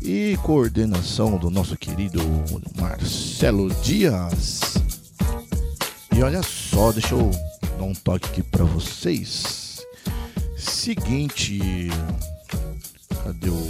E 0.00 0.38
coordenação 0.42 1.36
do 1.36 1.50
nosso 1.50 1.76
querido 1.76 2.20
Marcelo 2.80 3.68
Dias. 3.82 4.60
E 6.14 6.22
olha 6.22 6.42
só, 6.42 6.92
deixa 6.92 7.14
eu 7.14 7.30
dar 7.78 7.84
um 7.84 7.94
toque 7.94 8.28
aqui 8.28 8.42
para 8.42 8.64
vocês. 8.64 9.84
Seguinte, 10.56 11.88
cadê 13.22 13.50
o 13.50 13.68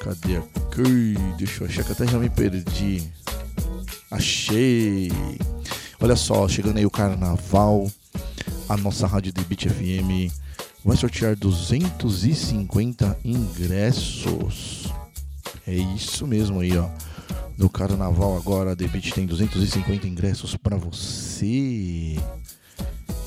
cadê 0.00 0.36
aqui? 0.36 1.14
Deixa 1.36 1.64
eu 1.64 1.68
achar 1.68 1.84
que 1.84 1.92
até 1.92 2.06
já 2.06 2.18
me 2.18 2.30
perdi. 2.30 3.02
Achei. 4.10 5.12
Olha 6.00 6.16
só, 6.16 6.48
chegando 6.48 6.78
aí 6.78 6.86
o 6.86 6.90
carnaval, 6.90 7.90
a 8.68 8.76
nossa 8.76 9.06
rádio 9.06 9.32
de 9.32 9.44
Beat 9.44 9.68
FM 9.68 10.32
vai 10.84 10.96
sortear 10.96 11.36
250 11.36 13.18
ingressos. 13.24 14.86
É 15.68 15.74
isso 15.74 16.26
mesmo 16.26 16.60
aí, 16.60 16.74
ó. 16.78 16.88
No 17.58 17.68
carnaval 17.68 18.34
agora 18.38 18.72
a 18.72 18.76
The 18.76 18.86
Beat 18.86 19.12
tem 19.12 19.26
250 19.26 20.08
ingressos 20.08 20.56
para 20.56 20.76
você. 20.76 22.16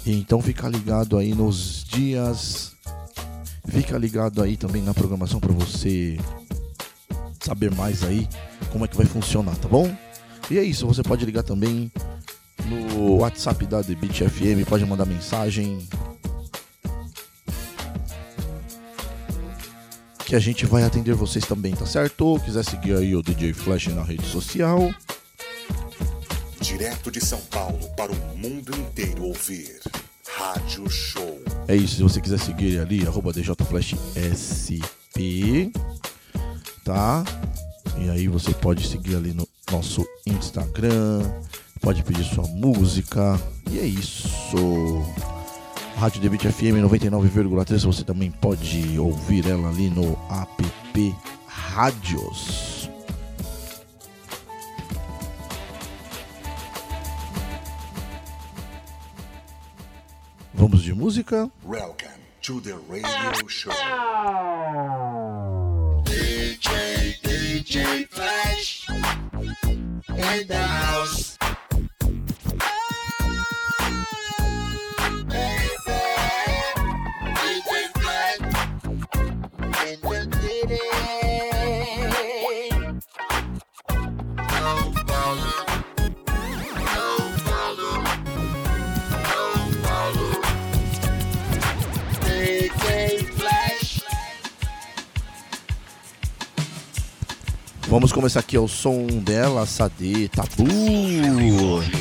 Então 0.03 0.41
fica 0.41 0.67
ligado 0.67 1.19
aí 1.19 1.35
nos 1.35 1.83
dias. 1.83 2.73
Fica 3.67 3.95
ligado 3.95 4.41
aí 4.41 4.57
também 4.57 4.81
na 4.81 4.91
programação 4.91 5.39
para 5.39 5.53
você 5.53 6.17
saber 7.39 7.69
mais 7.75 8.01
aí 8.01 8.27
como 8.71 8.85
é 8.85 8.87
que 8.87 8.97
vai 8.97 9.05
funcionar, 9.05 9.55
tá 9.57 9.67
bom? 9.67 9.95
E 10.49 10.57
é 10.57 10.63
isso, 10.63 10.87
você 10.87 11.03
pode 11.03 11.23
ligar 11.23 11.43
também 11.43 11.91
no 12.65 13.17
WhatsApp 13.17 13.67
da 13.67 13.83
The 13.83 13.95
FM, 13.95 14.67
pode 14.67 14.83
mandar 14.85 15.05
mensagem. 15.05 15.77
Que 20.31 20.35
a 20.37 20.39
gente 20.39 20.65
vai 20.65 20.85
atender 20.85 21.13
vocês 21.13 21.45
também, 21.45 21.75
tá 21.75 21.85
certo? 21.85 22.39
Quiser 22.45 22.63
seguir 22.63 22.95
aí 22.95 23.13
o 23.13 23.21
DJ 23.21 23.51
Flash 23.51 23.87
na 23.87 24.01
rede 24.01 24.25
social. 24.25 24.89
Direto 26.61 27.11
de 27.11 27.19
São 27.19 27.41
Paulo 27.51 27.77
para 27.97 28.13
o 28.13 28.37
mundo 28.37 28.71
inteiro 28.79 29.25
ouvir. 29.25 29.81
Rádio 30.37 30.89
Show. 30.89 31.43
É 31.67 31.75
isso, 31.75 31.97
se 31.97 32.03
você 32.03 32.21
quiser 32.21 32.39
seguir 32.39 32.79
ali, 32.79 33.05
arroba 33.05 33.33
DJFlashSP, 33.33 35.73
tá? 36.85 37.25
E 37.97 38.09
aí 38.09 38.29
você 38.29 38.53
pode 38.53 38.87
seguir 38.87 39.17
ali 39.17 39.33
no 39.33 39.45
nosso 39.69 40.07
Instagram, 40.25 41.29
pode 41.81 42.03
pedir 42.03 42.23
sua 42.23 42.47
música, 42.47 43.37
e 43.69 43.79
é 43.79 43.85
isso. 43.85 44.29
Rádio 45.97 46.21
Debit 46.21 46.47
FM 46.51 46.81
99,3, 46.83 47.85
você 47.85 48.03
também 48.03 48.31
pode 48.31 48.97
ouvir 48.97 49.47
ela 49.47 49.69
ali 49.69 49.89
no 49.89 50.17
app 50.29 51.15
Rádios. 51.47 52.89
Vamos 60.53 60.83
de 60.83 60.93
música? 60.93 61.49
Welcome 61.65 62.21
to 62.41 62.59
the 62.61 62.73
radio 62.89 63.47
show. 63.47 63.71
DJ, 66.05 67.19
DJ 67.23 68.07
Flash 68.09 68.87
in 68.89 70.47
the 70.47 70.57
house. 70.57 71.30
Vamos 97.91 98.13
começar 98.13 98.39
aqui 98.39 98.55
ao 98.55 98.69
som 98.69 99.05
dela, 99.05 99.65
Sade 99.65 100.29
Tabu. 100.29 100.63
99. 100.63 101.91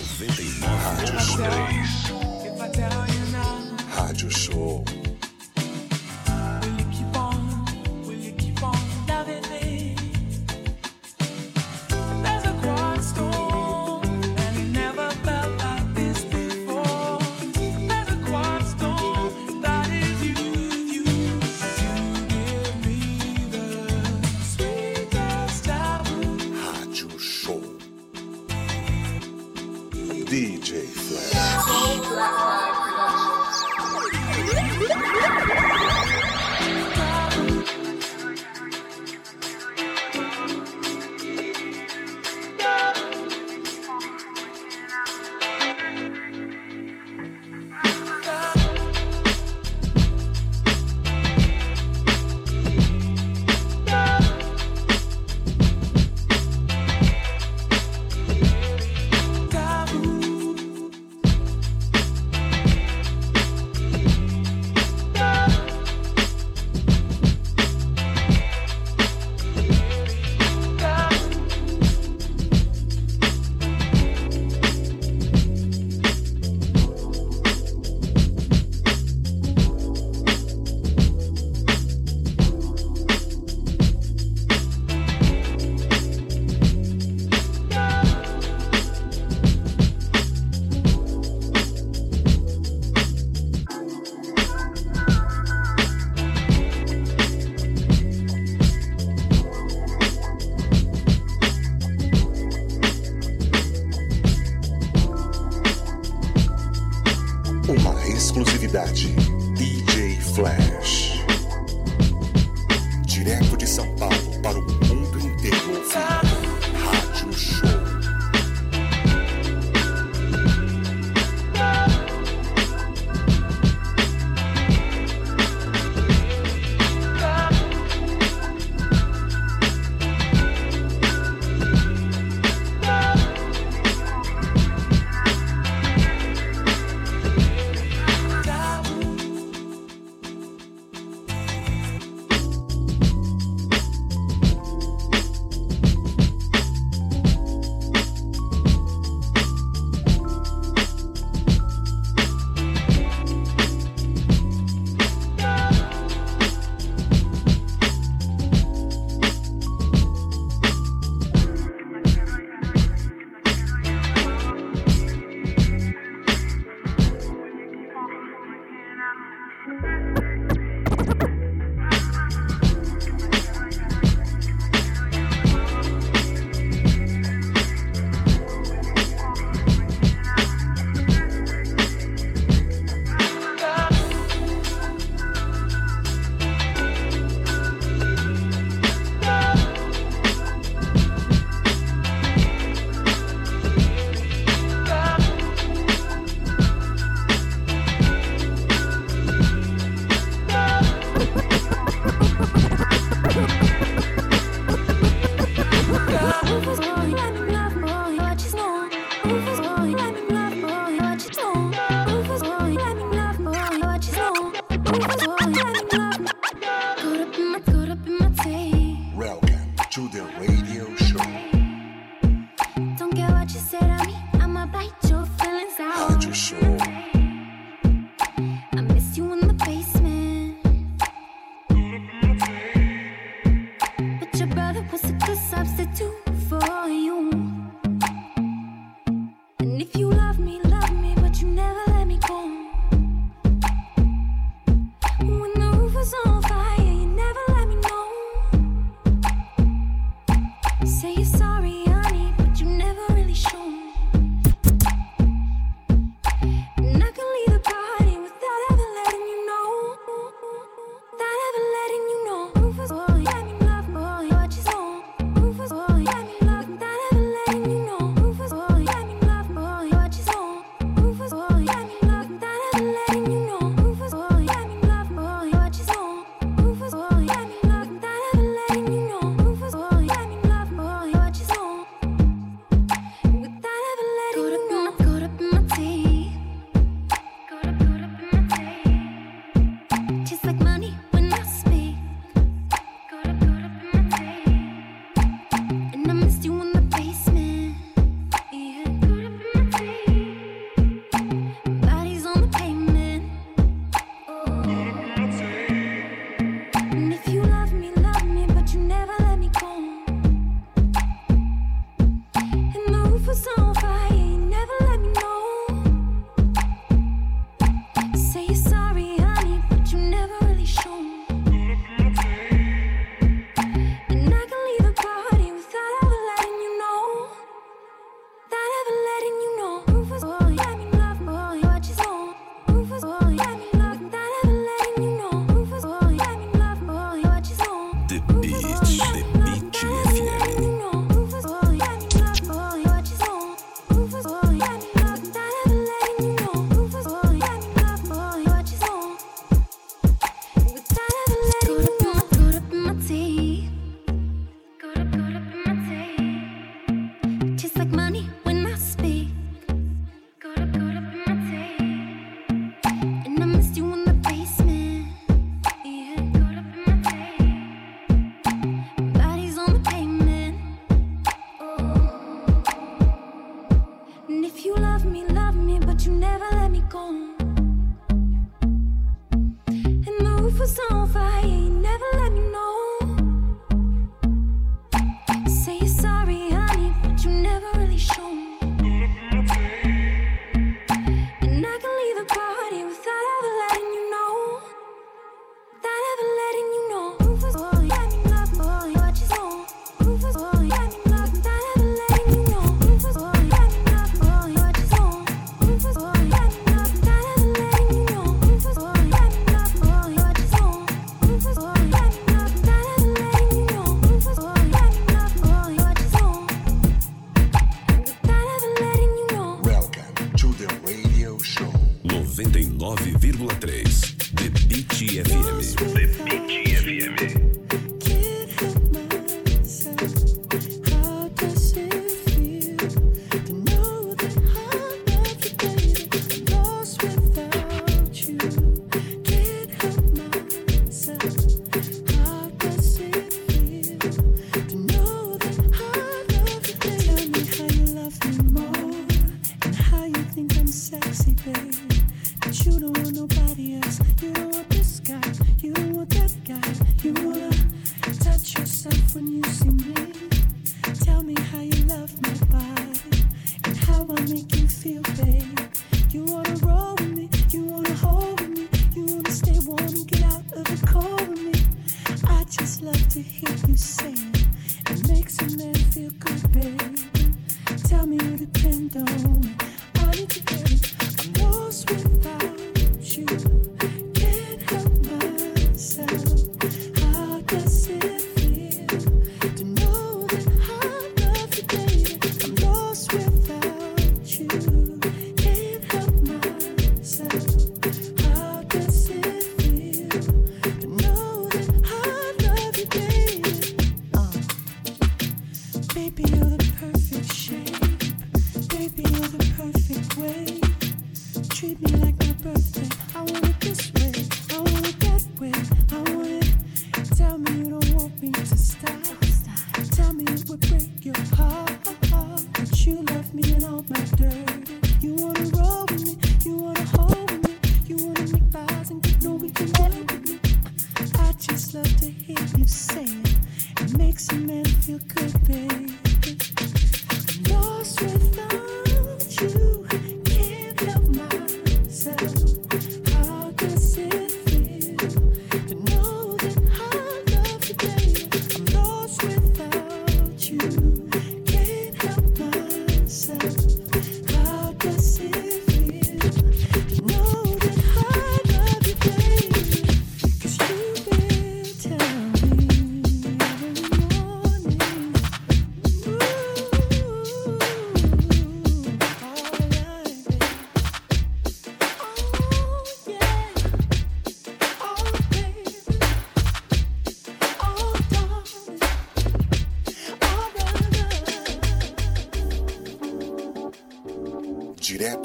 DJ 30.31 30.87
Flash. 30.87 32.50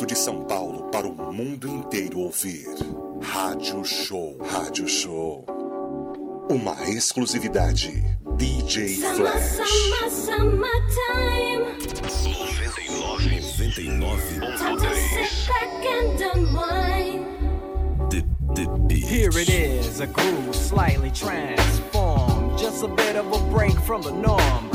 Direto 0.05 0.07
de 0.07 0.15
São 0.15 0.43
Paulo 0.43 0.83
para 0.91 1.07
o 1.07 1.33
mundo 1.33 1.67
inteiro 1.67 2.19
ouvir. 2.19 2.67
Rádio 3.21 3.83
Show. 3.83 4.37
Rádio 4.39 4.87
Show. 4.87 5.43
Uma 6.49 6.75
exclusividade. 6.89 8.03
DJ 8.37 8.97
Flash. 8.97 9.57
summer, 9.57 10.09
summertime. 10.11 11.65
99,3. 13.57 14.57
Time 14.57 14.77
to 14.77 14.95
sit 14.95 15.47
back 15.47 15.85
and 15.85 16.21
unwind. 16.35 17.25
The, 18.11 18.21
the 18.53 18.67
Beat. 18.87 19.05
Here 19.05 19.29
it 19.29 19.49
is, 19.49 20.01
a 20.01 20.07
groove 20.07 20.55
slightly 20.55 21.09
transformed. 21.11 22.59
Just 22.59 22.83
a 22.83 22.87
bit 22.87 23.15
of 23.15 23.31
a 23.33 23.39
break 23.51 23.79
from 23.81 24.03
the 24.03 24.11
norm. 24.11 24.74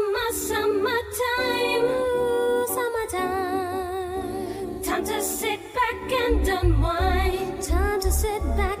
summertime. 0.81 1.85
Ooh, 1.85 2.65
summertime. 3.13 4.11
Time 4.83 5.05
to 5.05 5.21
sit 5.21 5.59
back 5.73 6.11
and 6.11 6.47
unwind. 6.47 7.61
Time 7.61 8.01
to 8.01 8.11
sit 8.11 8.41
back 8.57 8.80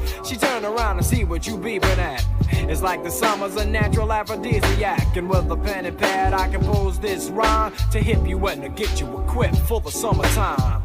She 0.23 0.37
turn 0.37 0.63
around 0.63 0.97
and 0.97 1.05
see 1.05 1.23
what 1.23 1.47
you 1.47 1.57
beeping 1.57 1.97
at. 1.97 2.25
It's 2.51 2.81
like 2.81 3.03
the 3.03 3.09
summer's 3.09 3.55
a 3.55 3.65
natural 3.65 4.13
aphrodisiac. 4.13 5.17
And 5.17 5.29
with 5.29 5.49
a 5.49 5.57
pen 5.57 5.85
and 5.85 5.97
pad, 5.97 6.33
I 6.33 6.47
compose 6.47 6.99
this 6.99 7.29
rhyme 7.29 7.73
to 7.91 7.99
hip 7.99 8.25
you 8.27 8.45
and 8.47 8.61
to 8.61 8.69
get 8.69 8.99
you 9.01 9.07
equipped 9.21 9.57
for 9.57 9.81
the 9.81 9.91
summertime. 9.91 10.83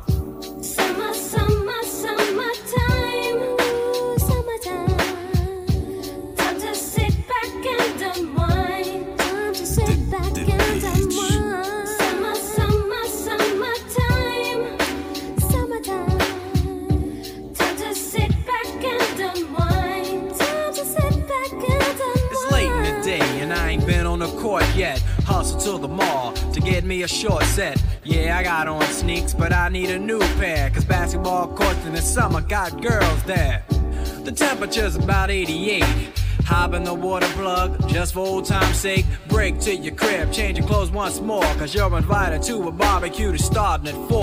The 25.66 25.88
mall 25.88 26.32
to 26.52 26.61
get 26.61 26.85
me 26.85 27.02
a 27.02 27.08
short 27.08 27.42
set. 27.42 27.82
Yeah, 28.04 28.38
I 28.38 28.44
got 28.44 28.68
on 28.68 28.82
sneaks, 28.85 29.35
but 29.35 29.52
I 29.52 29.68
need 29.68 29.90
a 29.90 29.99
new 29.99 30.20
pair. 30.38 30.70
Cause 30.70 30.85
basketball 30.85 31.49
courts 31.49 31.85
in 31.85 31.92
the 31.92 32.00
summer 32.00 32.40
got 32.40 32.80
girls 32.80 33.23
there. 33.25 33.64
The 34.23 34.30
temperature's 34.30 34.94
about 34.94 35.28
88. 35.30 35.82
Hop 36.46 36.74
in 36.74 36.84
the 36.84 36.94
water 36.94 37.26
plug, 37.34 37.88
just 37.88 38.14
for 38.14 38.20
old 38.20 38.44
time's 38.44 38.76
sake. 38.76 39.04
Break 39.26 39.58
to 39.62 39.74
your 39.74 39.96
crib, 39.96 40.32
change 40.32 40.58
your 40.58 40.66
clothes 40.66 40.92
once 40.92 41.20
more. 41.20 41.42
Cause 41.58 41.74
you're 41.74 41.96
invited 41.96 42.40
to 42.42 42.68
a 42.68 42.70
barbecue 42.70 43.32
to 43.32 43.38
starting 43.38 43.88
at 43.88 44.08
4. 44.08 44.22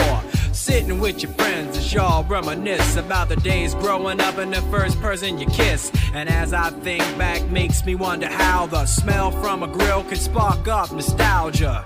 Sitting 0.53 1.01
with 1.01 1.21
your 1.21 1.33
friends 1.33 1.77
as 1.77 1.93
y'all 1.93 2.23
reminisce 2.23 2.95
about 2.95 3.27
the 3.27 3.35
days 3.35 3.75
growing 3.75 4.21
up 4.21 4.37
and 4.37 4.53
the 4.53 4.61
first 4.63 5.01
person 5.01 5.37
you 5.37 5.47
kiss. 5.47 5.91
And 6.13 6.29
as 6.29 6.53
I 6.53 6.69
think 6.69 7.03
back, 7.17 7.43
makes 7.49 7.85
me 7.85 7.93
wonder 7.95 8.27
how 8.27 8.67
the 8.67 8.85
smell 8.85 9.29
from 9.29 9.61
a 9.63 9.67
grill 9.67 10.05
can 10.05 10.15
spark 10.15 10.65
up 10.69 10.93
nostalgia. 10.93 11.85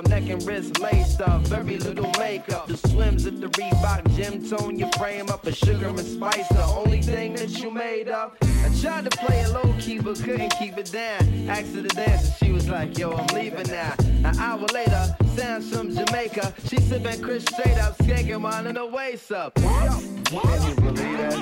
Neck 0.00 0.28
and 0.30 0.42
wrist 0.46 0.80
laced 0.80 1.20
up, 1.20 1.42
very 1.42 1.78
little 1.78 2.10
makeup. 2.18 2.66
The 2.66 2.76
swims 2.76 3.26
at 3.26 3.40
the 3.40 3.48
Reebok 3.48 4.16
gym 4.16 4.48
tone 4.48 4.78
your 4.78 4.90
frame 4.92 5.28
up. 5.28 5.46
A 5.46 5.52
sugar 5.52 5.88
and 5.88 5.98
spice, 5.98 6.48
the 6.48 6.64
only 6.64 7.02
thing 7.02 7.34
that 7.34 7.50
you 7.50 7.70
made 7.70 8.08
up. 8.08 8.36
I 8.42 8.70
tried 8.80 9.10
to 9.10 9.16
play 9.18 9.40
it 9.40 9.50
low 9.50 9.74
key, 9.78 9.98
but 9.98 10.16
couldn't 10.16 10.50
keep 10.58 10.78
it 10.78 10.90
down. 10.90 11.48
Asked 11.48 11.74
her 11.74 11.82
to 11.82 11.88
dance, 11.88 12.28
and 12.28 12.34
she 12.36 12.52
was 12.52 12.68
like, 12.68 12.96
Yo, 12.96 13.12
I'm 13.12 13.26
leaving 13.34 13.68
now. 13.68 13.94
An 13.98 14.38
hour 14.38 14.66
later, 14.72 15.16
sounds 15.36 15.70
from 15.70 15.94
Jamaica. 15.94 16.54
She 16.66 16.80
sipping 16.80 17.20
Cris 17.20 17.44
straight 17.44 17.78
up, 17.78 17.98
skanking 17.98 18.40
mine 18.40 18.66
in 18.66 18.76
the 18.76 18.86
waist 18.86 19.30
up. 19.32 19.54
Can 19.56 20.68
you 20.68 20.74
believe 20.76 21.18
that 21.18 21.32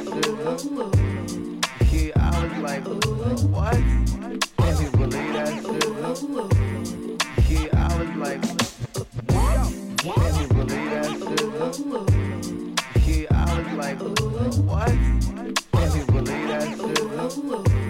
shit? 1.91 2.17
I 2.17 2.45
was 2.45 2.53
like, 2.59 2.85
what? 3.51 3.75
Can 4.57 4.83
you 4.83 4.91
believe 4.91 5.33
that 5.35 6.61
shit? 6.61 6.70
Can 10.03 10.41
you 10.41 10.49
believe 10.49 10.91
that 10.91 11.05
shit? 11.75 11.91
Yeah, 13.07 13.27
I 13.31 13.59
was 13.59 13.73
like, 13.75 13.99
what? 14.65 14.89
Can 15.73 15.89
you 15.97 16.05
believe 16.07 16.49
that 16.49 16.63
shit? 17.77 17.90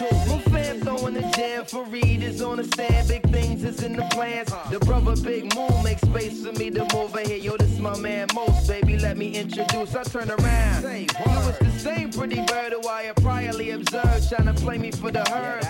Two. 0.00 0.06
My 0.06 0.38
fam 0.48 0.80
throwing 0.80 1.12
the 1.12 1.20
jam 1.36 1.66
for 1.66 1.84
Reed 1.84 2.22
is 2.22 2.40
on 2.40 2.56
the 2.56 2.64
stand. 2.64 3.06
Big 3.06 3.22
things 3.30 3.62
is 3.64 3.82
in 3.82 3.96
the 3.96 4.04
plans. 4.04 4.50
The 4.70 4.78
brother 4.78 5.14
Big 5.14 5.54
Moon 5.54 5.82
makes 5.84 6.00
space 6.00 6.42
for 6.42 6.52
me 6.52 6.70
to 6.70 6.86
move 6.94 7.14
in 7.16 7.26
here. 7.26 7.36
Yo, 7.36 7.58
this 7.58 7.78
my 7.78 7.94
man 7.98 8.28
Mos, 8.32 8.66
baby. 8.66 8.96
Let 8.96 9.18
me 9.18 9.28
introduce. 9.34 9.94
I 9.94 10.02
turn 10.04 10.30
around. 10.30 10.84
You 10.84 11.06
was 11.26 11.58
the 11.58 11.70
same 11.78 12.10
pretty 12.10 12.40
bird 12.46 12.72
who 12.72 12.88
I 12.88 13.02
had 13.02 13.16
priorly 13.16 13.74
observed, 13.74 14.26
trying 14.30 14.46
to 14.46 14.54
play 14.54 14.78
me 14.78 14.90
for 14.90 15.10
the 15.10 15.22
herd. 15.28 15.64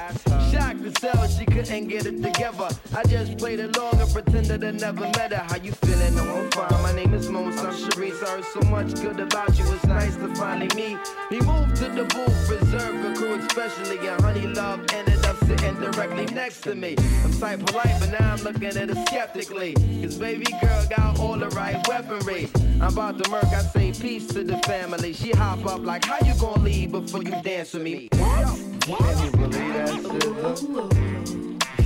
Shocked 0.53 0.85
to 0.85 1.01
sell, 1.01 1.27
she 1.27 1.45
couldn't 1.47 1.88
get 1.88 2.07
it 2.07 2.23
together. 2.23 2.69
I 2.95 3.03
just 3.09 3.37
played 3.37 3.59
along 3.59 4.01
and 4.01 4.12
pretended 4.12 4.62
I 4.62 4.71
never 4.71 5.07
met 5.19 5.33
her. 5.33 5.45
How 5.49 5.57
you 5.57 5.73
feeling? 5.73 6.14
No, 6.14 6.23
I'm 6.23 6.51
fine. 6.53 6.83
My 6.83 6.93
name 6.93 7.14
is 7.14 7.29
Mons. 7.29 7.59
I'm 7.59 7.75
Sharice. 7.75 8.23
I 8.23 8.37
heard 8.37 8.45
so 8.45 8.61
much 8.71 8.95
good 8.95 9.19
about 9.19 9.59
you. 9.59 9.64
It's 9.73 9.87
nice 9.87 10.14
to 10.16 10.33
finally 10.37 10.69
meet. 10.77 10.99
We 11.33 11.40
moved 11.40 11.75
to 11.77 11.88
the 11.88 12.05
booth, 12.05 12.49
reserved 12.49 13.01
for 13.05 13.14
crew, 13.14 13.35
especially 13.35 13.99
and 14.07 14.19
Honey 14.22 14.46
Love 14.46 14.80
ended 14.92 15.24
up 15.24 15.37
sitting 15.44 15.74
directly 15.80 16.26
next 16.26 16.61
to 16.62 16.74
me. 16.74 16.94
I'm 17.24 17.33
type 17.33 17.64
polite, 17.66 17.96
but 18.00 18.11
now 18.18 18.33
I'm 18.33 18.42
looking 18.42 18.64
at 18.64 18.88
her 18.88 19.04
skeptically. 19.06 19.74
Cause 20.02 20.16
baby 20.16 20.46
girl 20.61 20.87
got 20.88 21.18
all 21.18 21.37
the 21.37 21.48
right 21.50 21.76
weaponry. 21.88 22.48
I'm 22.80 22.92
about 22.92 23.22
to 23.22 23.30
murk, 23.30 23.44
I 23.44 23.62
say 23.62 23.92
peace 23.92 24.26
to 24.28 24.44
the 24.44 24.59
family. 24.59 25.12
She 25.12 25.30
hop 25.33 25.66
up 25.66 25.80
like, 25.80 26.04
how 26.04 26.18
you 26.26 26.35
gonna 26.40 26.62
leave 26.62 26.92
before 26.92 27.22
you 27.22 27.35
dance 27.42 27.74
with 27.74 27.83
me? 27.83 28.09
Can 28.11 29.24
you 29.24 29.30
believe 29.33 29.74
that 29.74 29.88
shit? 30.00 30.90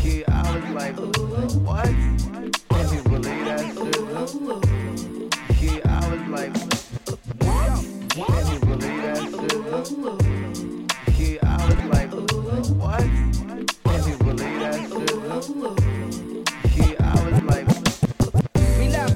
Yeah, 0.04 0.24
I 0.28 0.42
was 0.54 0.64
like, 0.70 0.96
what? 1.64 1.86
Can 2.70 2.86
you 2.94 3.02
believe 3.02 3.44
that 3.46 3.60
shit? 3.74 3.96
Yeah, 5.60 5.80
I 5.84 5.92
was 6.10 6.24
like, 6.28 6.52
what? 7.42 7.70
can 8.14 8.44
you 8.52 8.58
believe 8.60 9.02
that 9.02 9.18
shit? 10.20 10.33
What? 12.84 13.00
Can 13.00 14.08
you 14.08 14.16
believe 14.18 14.60
that 14.60 16.14
shit? 16.14 16.23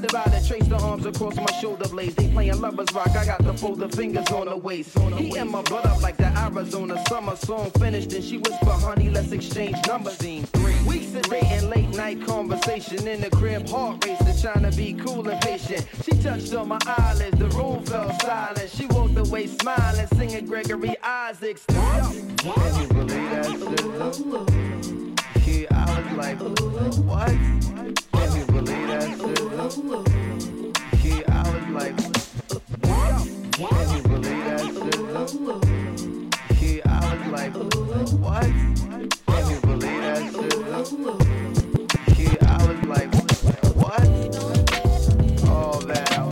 About 0.09 0.29
traced 0.47 0.71
the 0.71 0.79
arms 0.79 1.05
across 1.05 1.37
my 1.37 1.53
shoulder 1.61 1.87
blades. 1.89 2.15
They 2.15 2.29
playing 2.29 2.61
lovers 2.61 2.91
rock, 2.95 3.11
I 3.11 3.27
got 3.27 3.43
to 3.45 3.53
fold 3.53 3.79
the 3.79 3.89
fingers 3.91 4.27
on 4.29 4.47
the 4.47 4.57
waist. 4.57 4.99
He 4.99 5.37
and 5.37 5.51
my 5.51 5.61
butt 5.63 5.85
up 5.85 6.01
like 6.01 6.17
the 6.17 6.29
Arizona 6.39 7.03
summer 7.09 7.37
song 7.37 7.71
finished, 7.73 8.15
and 8.15 8.25
she 8.25 8.39
whispered, 8.39 8.69
honey, 8.69 9.11
let's 9.11 9.33
exchange 9.33 9.77
numbers. 9.87 10.19
Weeks 10.87 11.15
of 11.15 11.23
dating, 11.23 11.69
late 11.69 11.91
night 11.91 12.25
conversation 12.27 13.07
in 13.07 13.21
the 13.21 13.29
crib, 13.31 13.69
heart 13.69 14.03
racing, 14.07 14.41
trying 14.41 14.71
to 14.71 14.77
be 14.77 14.95
cool 14.95 15.29
and 15.29 15.41
patient. 15.43 15.87
She 16.03 16.13
touched 16.23 16.55
on 16.55 16.69
my 16.69 16.79
eyelids, 16.87 17.39
the 17.39 17.49
room 17.49 17.85
fell 17.85 18.11
silent. 18.21 18.71
She 18.71 18.87
walked 18.87 19.19
away 19.19 19.47
smiling, 19.47 20.07
singing 20.17 20.47
Gregory 20.47 20.97
Isaacs. 21.03 21.67
Can 21.67 22.13
you 22.81 22.89
believe 22.89 23.09
that? 23.11 23.59
Yeah, 25.45 25.67
I 25.71 26.01
was 26.01 26.13
like, 26.17 26.39
what? 27.05 27.35
Can 28.99 29.11
you 29.11 29.17
believe 29.17 29.53
that 29.53 29.71
shit? 35.31 35.63
Yeah, 36.65 36.83
I 36.89 37.03
was 37.15 37.27
like, 37.29 37.55
that 37.55 38.11
what? 38.19 38.43
Can 39.27 39.45
you 39.51 39.61
believe 39.61 40.03
that 40.03 40.23
shit? 40.27 40.99
Yeah, 42.19 42.43
I 42.43 42.67
was 42.67 42.81
like, 42.87 43.11
what? 43.77 44.05
Oh 45.47 45.79
man, 45.87 46.28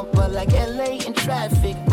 To 0.00 0.28
like 0.28 0.52
LA 0.52 0.96
in 1.06 1.12
traffic. 1.12 1.89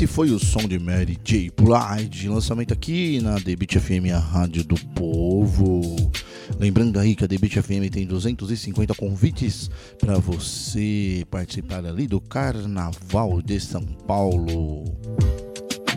Esse 0.00 0.06
foi 0.06 0.30
o 0.30 0.38
som 0.38 0.66
de 0.66 0.78
Mary 0.78 1.18
J. 1.22 1.52
Blige, 1.54 2.26
lançamento 2.26 2.72
aqui 2.72 3.20
na 3.20 3.38
Beat 3.38 3.78
FM, 3.78 4.10
a 4.14 4.18
rádio 4.18 4.64
do 4.64 4.74
povo. 4.94 6.10
Lembrando 6.58 6.98
aí 6.98 7.14
que 7.14 7.22
a 7.22 7.28
Beat 7.28 7.60
FM 7.60 7.92
tem 7.92 8.06
250 8.06 8.94
convites 8.94 9.70
para 9.98 10.16
você 10.16 11.26
participar 11.30 11.84
ali 11.84 12.06
do 12.06 12.18
Carnaval 12.18 13.42
de 13.42 13.60
São 13.60 13.84
Paulo. 13.84 14.84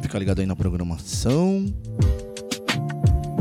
Fica 0.01 0.19
ligado 0.19 0.39
aí 0.39 0.45
na 0.45 0.55
programação. 0.55 1.65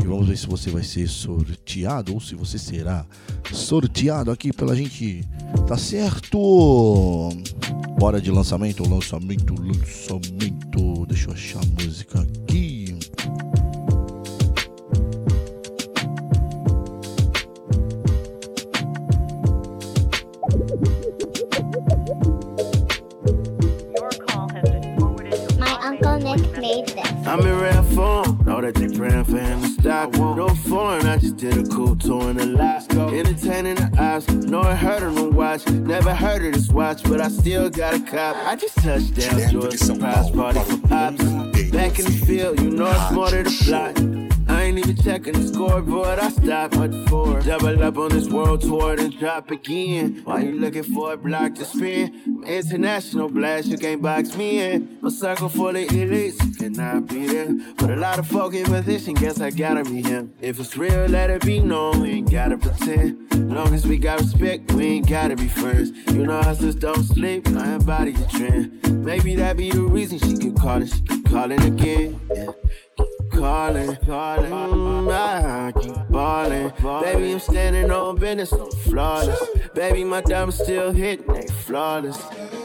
E 0.01 0.07
vamos 0.07 0.29
ver 0.29 0.37
se 0.37 0.47
você 0.47 0.71
vai 0.71 0.83
ser 0.83 1.09
sorteado 1.09 2.13
ou 2.13 2.21
se 2.21 2.35
você 2.35 2.57
será 2.57 3.05
sorteado 3.51 4.31
aqui 4.31 4.53
pela 4.53 4.73
gente. 4.73 5.27
Tá 5.67 5.77
certo? 5.77 7.33
Bora 7.97 8.19
de 8.19 8.31
lançamento, 8.31 8.87
lançamento, 8.87 9.55
lançamento. 9.55 11.05
Deixa 11.07 11.29
eu 11.29 11.33
achar 11.33 11.59
a 11.59 11.83
música 11.83 12.19
aqui. 12.19 12.95
My 25.57 25.77
uncle 25.81 26.19
Nick 26.19 26.59
made. 26.59 26.93
I'm 27.25 27.39
in 27.39 27.59
rare 27.59 27.83
form, 27.95 28.43
know 28.45 28.61
that 28.61 28.73
they 28.75 28.89
praying 28.89 29.23
for 29.23 29.39
him 29.39 29.61
to 29.61 29.67
stop. 29.69 30.13
No 30.13 30.49
foreign, 30.49 31.07
I 31.07 31.17
just 31.17 31.37
did 31.37 31.57
a 31.57 31.63
cool 31.63 31.95
tour 31.95 32.29
in 32.29 32.37
the 32.37 32.45
lot. 32.45 32.83
Entertaining 33.13 33.75
the 33.75 33.89
ops, 33.97 34.27
know 34.27 34.61
it 34.61 34.77
hurt 34.77 35.03
on 35.03 35.15
the 35.15 35.29
watch. 35.29 35.65
Never 35.67 36.09
this 36.09 36.22
watch, 36.93 37.03
but 37.09 37.21
I 37.21 37.27
still 37.29 37.69
got 37.69 37.93
a 37.93 37.99
cop. 37.99 38.35
I 38.37 38.55
just 38.55 38.75
touched 38.77 39.15
down, 39.15 39.51
George 39.51 39.75
surprise 39.75 40.29
party 40.31 40.59
for 40.59 40.77
pops. 40.87 41.23
Back 41.71 41.99
in 41.99 42.05
the 42.05 42.23
field, 42.25 42.59
you 42.59 42.69
know 42.69 42.91
it's 42.91 43.11
more 43.11 43.29
than 43.29 43.47
a 43.47 43.49
plot. 43.49 43.97
Ain't 44.73 44.87
even 44.87 45.03
checking 45.03 45.33
the 45.33 45.47
scoreboard. 45.53 46.17
I 46.17 46.29
stopped 46.29 46.77
at 46.77 47.07
four. 47.07 47.39
Double 47.41 47.83
up 47.83 47.95
on 47.95 48.09
this 48.09 48.27
world 48.27 48.61
tour, 48.61 48.95
then 48.95 49.11
drop 49.11 49.51
again. 49.51 50.21
Why 50.23 50.39
you 50.39 50.53
looking 50.53 50.81
for 50.81 51.13
a 51.13 51.17
block 51.17 51.53
to 51.55 51.65
spin? 51.65 52.43
International 52.47 53.29
blast, 53.29 53.67
you 53.67 53.77
can't 53.77 54.01
box 54.01 54.35
me 54.35 54.61
in. 54.61 54.97
My 54.99 55.09
circle 55.09 55.49
full 55.49 55.69
of 55.69 55.75
elites, 55.75 56.57
cannot 56.57 57.05
be 57.05 57.27
there. 57.27 57.55
Put 57.77 57.91
a 57.91 57.95
lot 57.97 58.17
of 58.17 58.27
folk 58.27 58.55
in 58.55 58.65
position, 58.65 59.13
guess 59.13 59.39
I 59.39 59.51
gotta 59.51 59.83
be 59.83 60.01
him. 60.01 60.33
If 60.41 60.59
it's 60.59 60.75
real, 60.75 61.05
let 61.05 61.29
it 61.29 61.45
be 61.45 61.59
known. 61.59 62.01
We 62.01 62.09
ain't 62.09 62.31
gotta 62.31 62.57
pretend. 62.57 63.31
Long 63.53 63.75
as 63.75 63.85
we 63.85 63.99
got 63.99 64.21
respect, 64.21 64.71
we 64.71 64.87
ain't 64.87 65.07
gotta 65.07 65.35
be 65.35 65.49
friends. 65.49 65.91
You 66.11 66.25
know, 66.25 66.41
hustlers 66.41 66.73
don't 66.73 67.03
sleep, 67.03 67.47
I 67.49 67.75
embody 67.75 68.13
the 68.13 68.25
trend. 68.25 69.05
Maybe 69.05 69.35
that 69.35 69.55
be 69.55 69.69
the 69.69 69.81
reason 69.81 70.17
she 70.17 70.35
keep 70.35 70.57
calling, 70.57 70.87
she 70.87 70.99
keep 71.01 71.29
calling 71.29 71.61
again. 71.61 72.19
Yeah. 72.35 72.47
Calling, 73.33 73.89
mm, 73.89 75.11
I 75.11 75.71
keep 75.81 75.95
balling. 76.09 76.71
Baby, 77.01 77.33
I'm 77.33 77.39
standing 77.39 77.91
on 77.91 78.15
business, 78.17 78.51
I'm 78.51 78.69
flawless. 78.71 79.41
Baby, 79.73 80.03
my 80.03 80.21
diamonds 80.21 80.59
still 80.59 80.91
hitting, 80.91 81.33
they 81.33 81.47
flawless. 81.47 82.17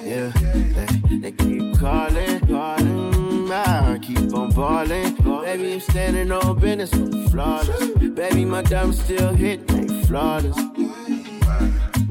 Yeah, 0.03 0.31
they, 0.31 1.17
they 1.19 1.33
keep 1.33 1.79
calling, 1.79 2.41
calling. 2.41 3.13
mm, 3.13 3.51
I 3.51 3.99
keep 4.01 4.35
on 4.35 4.51
balling. 4.51 5.15
Baby, 5.15 5.73
I'm 5.75 5.81
standing 5.81 6.31
on 6.31 6.59
business, 6.59 6.93
I'm 6.93 7.29
flawless. 7.29 7.91
Baby, 8.15 8.45
my 8.45 8.63
diamonds 8.63 9.03
still 9.03 9.33
hitting, 9.35 9.67
they 9.89 10.03
flawless. 10.05 10.57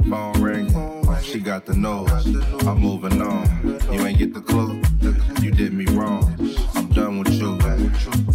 Phone 0.09 0.41
ring, 0.41 0.67
she 1.21 1.39
got 1.39 1.65
the 1.65 1.75
nose. 1.75 2.09
I'm 2.65 2.79
moving 2.79 3.21
on. 3.21 3.45
You 3.91 4.05
ain't 4.05 4.17
get 4.17 4.33
the 4.33 4.41
clue. 4.41 4.81
You 5.41 5.51
did 5.51 5.73
me 5.73 5.85
wrong. 5.87 6.33
I'm 6.75 6.87
done 6.87 7.19
with 7.19 7.33
you. 7.33 7.57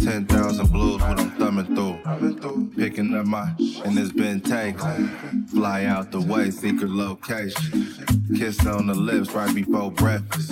10,000 0.03 0.71
blues, 0.71 1.01
what 1.01 1.19
I'm 1.19 1.31
thumbing 1.31 1.75
through. 1.75 2.71
Picking 2.75 3.15
up 3.15 3.25
my, 3.25 3.53
and 3.85 3.97
it's 3.97 4.11
been 4.11 4.41
taken. 4.41 5.45
Fly 5.47 5.85
out 5.85 6.11
the 6.11 6.21
way, 6.21 6.51
secret 6.51 6.89
location. 6.89 7.87
Kiss 8.35 8.65
on 8.65 8.87
the 8.87 8.93
lips 8.93 9.31
right 9.31 9.53
before 9.53 9.91
breakfast. 9.91 10.51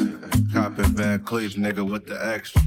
Copping 0.54 0.86
Van 0.96 1.20
Cleef, 1.20 1.56
nigga 1.56 1.90
with 1.90 2.06
the 2.06 2.26
extras. 2.26 2.64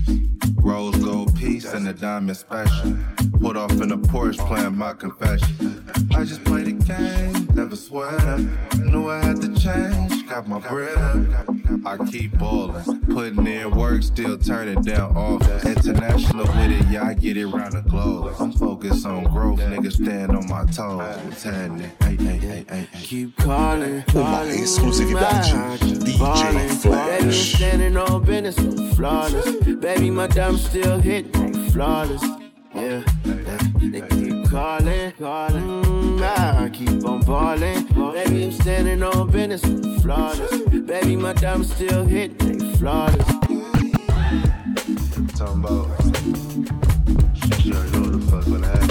Rose 0.57 0.97
gold 0.97 1.37
piece 1.37 1.73
and 1.73 1.87
a 1.87 1.93
diamond 1.93 2.37
special. 2.37 2.97
Put 3.41 3.57
off 3.57 3.73
in 3.73 3.93
a 3.93 3.99
Porsche 3.99 4.39
playing 4.47 4.77
my 4.77 4.95
confession. 4.95 5.85
I 6.17 6.25
just 6.25 6.43
play 6.45 6.63
the 6.63 6.73
game, 6.73 7.49
never 7.55 7.77
sweat 7.77 8.15
up. 8.15 8.41
Knew 8.79 9.11
I 9.11 9.23
had 9.23 9.43
to 9.43 9.55
change, 9.55 10.27
got 10.29 10.49
my 10.49 10.61
bread 10.61 10.97
up. 10.97 11.49
I 11.85 11.99
keep 12.07 12.39
ballin', 12.39 13.01
putting 13.03 13.47
in 13.47 13.71
work, 13.73 14.03
still 14.03 14.39
turning 14.39 14.81
down 14.83 15.15
offers. 15.17 15.65
International 15.65 16.24
with 16.33 16.71
it, 16.71 16.87
yeah, 16.91 17.05
I 17.05 17.15
get 17.15 17.37
it 17.37 17.47
round 17.47 17.73
the 17.75 17.83
globe. 17.83 18.35
I'm 18.39 18.53
focused 18.53 19.07
on 19.07 19.25
growth, 19.25 19.61
nigga 19.61 19.93
stand 19.93 20.33
on 20.37 20.49
my 20.49 20.65
toes. 20.67 21.43
Turn 21.43 21.81
it, 21.81 21.91
hey, 22.03 22.17
hey, 22.17 22.37
hey, 22.39 22.65
hey, 22.69 22.89
hey. 22.93 22.99
Keep 23.03 23.37
calling, 23.37 24.05
Uma 24.15 24.23
calling. 24.25 24.59
exclusividade 24.59 25.79
DJ 25.79 26.19
balling. 26.19 26.55
Baby, 26.55 26.71
I'm 26.71 26.77
Flash. 26.77 27.55
standing 27.55 27.97
on 27.97 28.25
business, 28.25 28.59
I'm 28.59 28.91
flawless. 28.95 29.47
Baby, 29.81 30.11
my 30.11 30.27
diamonds 30.27 30.65
still 30.69 30.99
hitting, 30.99 31.71
flawless. 31.71 32.23
Yeah, 32.75 33.03
they 33.81 34.01
keep 34.09 34.51
calling, 34.51 35.13
calling. 35.13 35.83
Mm, 35.85 36.23
I 36.23 36.69
keep 36.71 37.05
on 37.05 37.21
balling. 37.21 37.85
Baby, 38.13 38.45
I'm 38.47 38.53
standing 38.53 39.03
on 39.03 39.31
business, 39.31 39.63
I'm 39.65 39.99
flawless. 40.01 40.51
Baby, 40.87 41.17
my 41.17 41.33
diamonds 41.35 41.73
still 41.75 42.05
hitting, 42.05 42.59
flawless. 42.77 43.27
Talking 45.37 45.65
about. 45.65 46.04
She 47.65 47.73
already 47.73 47.93
know 47.93 48.11
the 48.11 48.31
fuck 48.31 48.45
gonna 48.45 48.67
happen. 48.67 48.84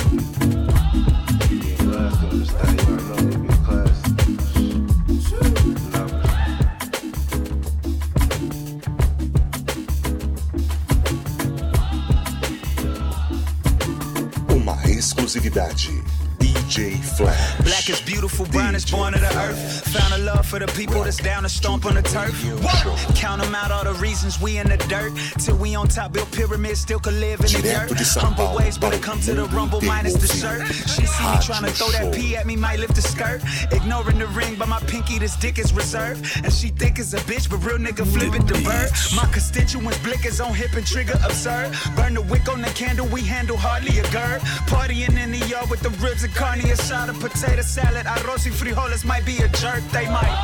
Brown 18.73 18.75
is 18.75 18.91
born 18.91 19.13
of 19.13 19.21
the 19.21 19.39
earth. 19.39 19.87
Found 19.93 20.13
a 20.13 20.17
love 20.25 20.45
for 20.45 20.59
the 20.59 20.67
people 20.67 21.03
that's 21.03 21.17
down 21.17 21.43
to 21.43 21.49
stomp 21.49 21.85
on 21.85 21.95
the 21.95 22.01
turf. 22.01 22.33
Whoa! 22.43 23.13
Count 23.15 23.41
them 23.41 23.55
out, 23.55 23.71
all 23.71 23.83
the 23.83 23.93
reasons 23.99 24.39
we 24.41 24.57
in 24.57 24.67
the 24.67 24.77
dirt. 24.77 25.13
Till 25.39 25.57
we 25.57 25.75
on 25.75 25.87
top, 25.87 26.13
built 26.13 26.31
pyramids, 26.31 26.79
still 26.79 26.99
could 26.99 27.13
live 27.13 27.39
in 27.41 27.47
the 27.47 27.61
dirt. 27.61 27.91
Humble 28.15 28.55
ways, 28.55 28.77
better 28.77 28.97
para 28.97 29.03
come 29.03 29.19
to 29.21 29.33
the 29.33 29.45
rumble, 29.45 29.81
minus 29.81 30.13
the 30.13 30.27
shirt. 30.27 30.65
She 30.67 31.05
see 31.05 31.23
me 31.23 31.37
trying 31.41 31.63
to 31.65 31.71
throw 31.71 31.91
that 31.91 32.13
Rádio 32.13 32.15
P 32.15 32.35
at 32.35 32.45
me, 32.45 32.55
might 32.55 32.79
lift 32.79 32.95
the 32.95 33.01
skirt. 33.01 33.41
Ignoring 33.71 34.19
the 34.19 34.27
ring, 34.27 34.55
but 34.57 34.67
my 34.67 34.79
pinky, 34.79 35.19
this 35.19 35.35
dick 35.35 35.59
is 35.59 35.73
reserved. 35.73 36.21
And 36.43 36.51
she 36.51 36.69
think 36.69 36.99
it's 36.99 37.13
a 37.13 37.19
bitch, 37.29 37.49
but 37.49 37.57
real 37.57 37.77
nigga 37.77 38.05
flip 38.05 38.33
it 38.33 38.47
the 38.47 38.59
bird. 38.63 38.89
My 39.15 39.29
constituents 39.31 39.97
blickers 39.99 40.43
on 40.43 40.53
hip 40.53 40.73
and 40.73 40.85
trigger 40.85 41.17
absurd. 41.23 41.73
Burn 41.95 42.13
the 42.13 42.21
wick 42.21 42.47
on 42.49 42.61
the 42.61 42.69
candle, 42.69 43.07
we 43.07 43.21
handle 43.21 43.57
hardly 43.57 43.99
a 43.99 44.03
gird. 44.11 44.41
Partying 44.71 45.17
in 45.17 45.31
the 45.31 45.45
yard 45.47 45.69
with 45.69 45.81
the 45.81 45.91
ribs 46.03 46.23
and 46.23 46.33
carne 46.33 46.61
asada, 46.61 47.13
potato 47.19 47.61
salad, 47.61 48.05
arroz 48.05 48.45
y 48.45 48.51
frijoles 48.63 49.03
might 49.03 49.25
be 49.25 49.39
a 49.39 49.49
jerk, 49.49 49.83
they 49.91 50.07
might. 50.07 50.35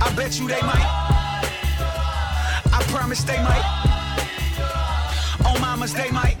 I 0.00 0.12
bet 0.16 0.38
you 0.40 0.48
they 0.48 0.62
might. 0.62 0.88
I 2.72 2.82
promise 2.88 3.22
they 3.24 3.36
might. 3.42 3.66
Oh 5.44 5.58
mamas, 5.60 5.92
they 5.92 6.10
might. 6.10 6.38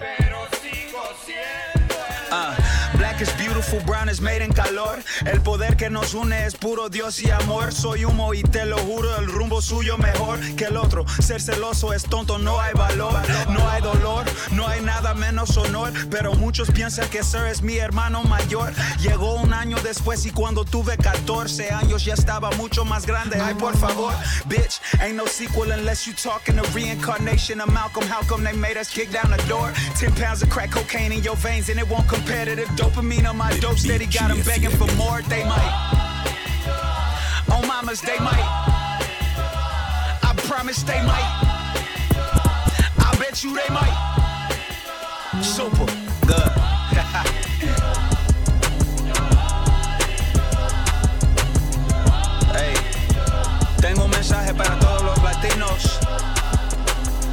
Beautiful, 3.60 3.86
brown 3.86 4.08
is 4.08 4.20
made 4.20 4.42
in 4.42 4.52
calor. 4.52 5.02
El 5.26 5.40
poder 5.42 5.76
que 5.76 5.90
nos 5.90 6.14
une 6.14 6.46
es 6.46 6.54
puro 6.54 6.88
Dios 6.88 7.20
y 7.22 7.30
amor. 7.30 7.72
Soy 7.72 8.04
humo 8.04 8.32
y 8.32 8.42
te 8.42 8.64
lo 8.64 8.78
juro, 8.78 9.16
el 9.18 9.26
rumbo 9.26 9.60
suyo 9.60 9.98
mejor 9.98 10.38
que 10.56 10.64
el 10.64 10.76
otro. 10.76 11.04
Ser 11.20 11.40
celoso 11.40 11.92
es 11.92 12.04
tonto, 12.04 12.38
no 12.38 12.60
hay 12.60 12.72
valor, 12.74 13.20
no 13.48 13.68
hay 13.68 13.82
dolor, 13.82 14.24
no 14.52 14.66
hay 14.66 14.80
nada 14.80 15.14
menos 15.14 15.56
honor. 15.56 15.92
Pero 16.10 16.34
muchos 16.34 16.70
piensan 16.70 17.08
que 17.10 17.22
Sir 17.22 17.46
es 17.46 17.62
mi 17.62 17.76
hermano 17.76 18.22
mayor. 18.22 18.72
Llegó 19.00 19.34
un 19.34 19.52
año 19.52 19.76
después 19.82 20.24
y 20.26 20.30
cuando 20.30 20.64
tuve 20.64 20.96
14 20.96 21.70
años 21.70 22.04
ya 22.04 22.14
estaba 22.14 22.50
mucho 22.52 22.84
más 22.84 23.06
grande. 23.06 23.38
Ay, 23.40 23.54
por 23.54 23.76
favor, 23.76 24.14
bitch, 24.48 24.80
ain't 25.00 25.16
no 25.16 25.26
sequel 25.26 25.72
unless 25.72 26.06
you 26.06 26.14
talking 26.14 26.56
the 26.56 26.66
reincarnation 26.74 27.60
of 27.60 27.70
Malcolm. 27.72 28.04
How 28.04 28.22
come 28.26 28.42
they 28.42 28.56
made 28.56 28.78
us 28.78 28.88
kick 28.88 29.10
down 29.10 29.30
the 29.30 29.42
door? 29.48 29.72
10 29.96 30.14
pounds 30.14 30.42
of 30.42 30.48
crack 30.48 30.70
cocaine 30.70 31.12
in 31.12 31.22
your 31.22 31.36
veins 31.36 31.68
and 31.68 31.78
it 31.78 31.88
won't 31.88 32.08
competitive 32.08 32.68
dopamine 32.76 33.28
on 33.28 33.36
my 33.36 33.49
dope 33.58 33.78
steady 33.78 34.06
got 34.06 34.28
them 34.28 34.42
begging 34.42 34.70
for 34.70 34.86
more. 34.96 35.22
They 35.22 35.44
might. 35.44 35.72
Oh, 37.50 37.62
mamas, 37.66 38.00
they 38.00 38.18
might. 38.18 38.46
I 40.22 40.34
promise 40.46 40.82
they 40.82 41.00
might. 41.02 41.30
I 42.98 43.16
bet 43.18 43.42
you 43.42 43.54
they 43.54 43.68
might. 43.72 43.96
Super 45.42 45.86
good. 46.26 46.52
Hey, 52.52 52.74
tengo 53.80 54.04
un 54.04 54.10
mensaje 54.10 54.52
para 54.54 54.78
todos 54.80 55.02
los 55.02 55.22
latinos, 55.22 55.98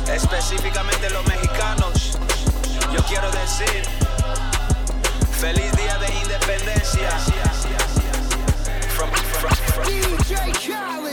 específicamente 0.07 1.09
los 1.09 1.25
mexicanos. 1.27 2.17
Yo 2.93 3.03
quiero 3.05 3.29
decir, 3.31 3.83
feliz 5.31 5.71
día 5.75 5.96
de 6.47 6.53
independencia. 6.53 7.09
From, 8.89 9.09
from, 9.11 9.51
from, 9.51 9.83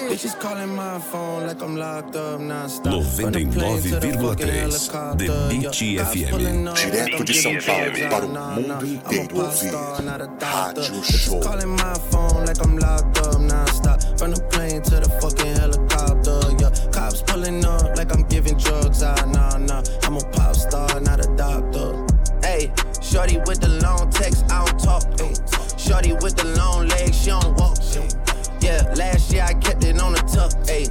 Bitches 0.08 0.38
calling 0.38 0.74
my 0.74 0.98
phone 1.00 1.46
like 1.46 1.60
I'm 1.60 1.76
locked 1.76 2.16
up 2.16 2.40
non-stop. 2.40 3.02
From 3.04 3.32
the 3.32 3.44
plane 3.46 3.82
to 3.82 3.88
the 3.88 4.06
99,3 4.06 4.20
fucking 4.22 4.46
The 4.46 4.52
helicopter, 4.52 5.48
Beat 5.48 5.62
yeah. 5.62 6.04
Cops 6.04 6.14
FM. 6.14 6.30
pulling 6.30 6.68
up 6.68 6.76
like 6.76 6.92
Direto 6.92 7.16
I'm 7.16 7.24
de 7.24 7.32
São 7.32 7.52
giving 7.52 7.66
Paulo 7.66 7.90
drugs 7.90 8.00
para 8.00 8.14
o 8.14 8.24
out, 8.24 8.32
nah, 8.32 8.54
mundo 8.54 8.68
nah. 8.68 8.78
I'm 8.78 8.84
a 8.84 8.88
inteiro 8.88 9.28
pop 9.28 9.44
ouvir. 9.44 9.68
star, 9.68 10.02
not 10.02 10.20
a 10.20 10.26
doctor. 10.26 10.82
Rádio 10.82 11.00
Bitches 11.00 11.18
Show. 11.18 11.40
calling 11.40 11.70
my 11.70 11.94
phone 12.10 12.44
like 12.46 12.60
I'm 12.64 12.78
locked 12.78 13.18
up 13.18 13.40
non-stop. 13.40 14.18
From 14.18 14.30
the 14.30 14.40
plane 14.50 14.82
to 14.82 15.00
the 15.00 15.10
fucking 15.20 15.56
helicopter, 15.56 16.40
yeah. 16.60 16.70
Cops 16.92 17.22
pulling 17.22 17.64
up 17.64 17.96
like 17.96 18.14
I'm 18.14 18.22
giving 18.28 18.56
drugs 18.56 19.02
out, 19.02 19.28
nah, 19.28 19.58
nah. 19.58 19.82
I'm 20.04 20.16
a 20.16 20.24
pop 20.30 20.54
star, 20.54 21.00
not 21.00 21.20
a 21.20 21.28
doctor. 21.36 21.73
Shorty 23.14 23.38
with 23.46 23.60
the 23.60 23.68
long 23.80 24.10
text, 24.10 24.44
I 24.50 24.64
don't 24.64 24.76
talk. 24.76 25.04
Ay. 25.20 25.32
Shorty 25.78 26.14
with 26.14 26.34
the 26.34 26.52
long 26.58 26.88
legs, 26.88 27.16
she 27.16 27.30
don't 27.30 27.54
walk. 27.60 27.78
ay. 27.78 28.08
Yeah, 28.60 28.92
last 28.96 29.32
year 29.32 29.44
I 29.44 29.54
kept 29.54 29.84
it 29.84 30.02
on 30.02 30.14
the 30.14 30.18
tuck. 30.18 30.50
Ayy, 30.66 30.90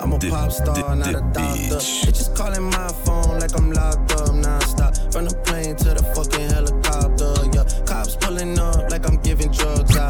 I'm 0.01 0.13
a 0.13 0.19
pop 0.19 0.51
star, 0.51 0.95
not 0.95 1.09
a 1.09 1.21
doctor. 1.33 1.77
Bitches 2.05 2.35
calling 2.35 2.63
my 2.63 2.87
phone 3.05 3.39
like 3.39 3.55
I'm 3.55 3.71
locked 3.71 4.11
up 4.13 4.29
nonstop. 4.29 5.13
From 5.13 5.25
the 5.25 5.35
plane 5.45 5.75
to 5.75 5.93
the 5.93 6.03
fucking 6.15 6.49
helicopter, 6.49 7.33
yeah. 7.53 7.85
Cops 7.85 8.15
pulling 8.15 8.57
up 8.57 8.89
like 8.89 9.07
I'm 9.07 9.17
giving 9.17 9.51
drugs, 9.51 9.95
ah, 9.97 10.09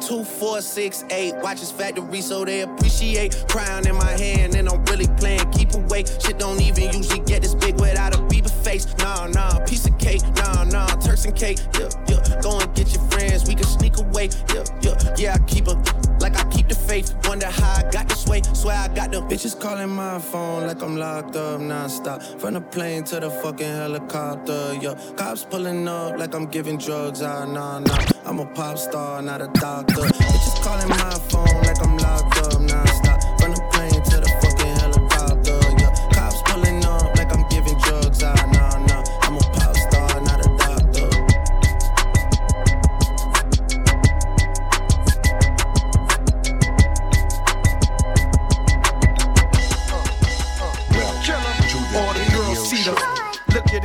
Two, 0.00 0.24
four, 0.24 0.60
six, 0.60 1.04
eight. 1.10 1.34
Watch 1.36 1.60
his 1.60 1.70
factory 1.70 2.20
so 2.20 2.44
they 2.44 2.62
appreciate. 2.62 3.44
Crown 3.48 3.86
in 3.86 3.96
my 3.96 4.10
hand 4.10 4.56
and 4.56 4.68
I'm 4.68 4.84
really 4.86 5.06
playing. 5.18 5.50
Keep 5.52 5.74
away. 5.74 6.04
Shit 6.04 6.38
don't 6.38 6.60
even 6.60 6.92
usually 6.92 7.20
get 7.20 7.42
this 7.42 7.54
big 7.54 7.78
without 7.80 8.14
a 8.14 8.18
Bieber 8.18 8.50
face. 8.70 8.86
Nah, 8.98 9.26
nah, 9.26 9.58
piece 9.66 9.86
of 9.86 9.96
cake. 9.98 10.22
Nah, 10.36 10.64
nah, 10.64 10.86
Turks 11.04 11.24
and 11.24 11.34
cake. 11.34 11.58
Yeah, 11.78 11.88
yeah. 12.08 12.40
Go 12.42 12.58
and 12.58 12.74
get 12.74 12.92
your 12.94 13.04
friends. 13.10 13.46
We 13.48 13.54
can 13.54 13.66
sneak 13.66 13.96
away. 13.98 14.30
Yeah, 14.54 14.64
yeah. 14.82 15.14
Yeah, 15.16 15.34
I 15.34 15.38
keep 15.50 15.66
a 15.66 15.74
like 16.20 16.36
I 16.36 16.44
keep 16.50 16.68
the 16.68 16.74
faith. 16.74 17.14
Wonder 17.28 17.46
how 17.46 17.80
I 17.80 17.90
got 17.90 18.08
this 18.08 18.26
way. 18.26 18.42
Swear 18.52 18.76
I 18.76 18.88
got 18.88 19.10
them 19.12 19.28
bitches 19.28 19.58
calling 19.58 19.88
my 19.88 20.18
phone 20.18 20.66
like 20.66 20.82
I'm 20.82 20.96
locked 20.96 21.36
up 21.36 21.60
nonstop. 21.60 22.18
From 22.40 22.54
the 22.54 22.60
plane 22.60 23.04
to 23.04 23.20
the 23.20 23.30
fucking 23.30 23.74
helicopter. 23.82 24.78
Yeah, 24.80 24.94
cops 25.16 25.44
pulling 25.44 25.88
up 25.88 26.18
like 26.18 26.34
I'm 26.34 26.46
giving 26.46 26.78
drugs. 26.78 27.22
Ah, 27.22 27.44
nah, 27.44 27.80
nah. 27.80 28.04
I'm 28.24 28.38
a 28.38 28.46
pop 28.46 28.78
star, 28.78 29.22
not 29.22 29.40
a 29.40 29.48
doctor. 29.54 30.06
Bitches 30.30 30.62
calling 30.62 30.88
my 30.88 31.14
phone 31.30 31.62
like 31.66 31.80
I'm 31.84 31.96
locked 31.98 32.38
up 32.38 32.60
nonstop. 32.60 32.89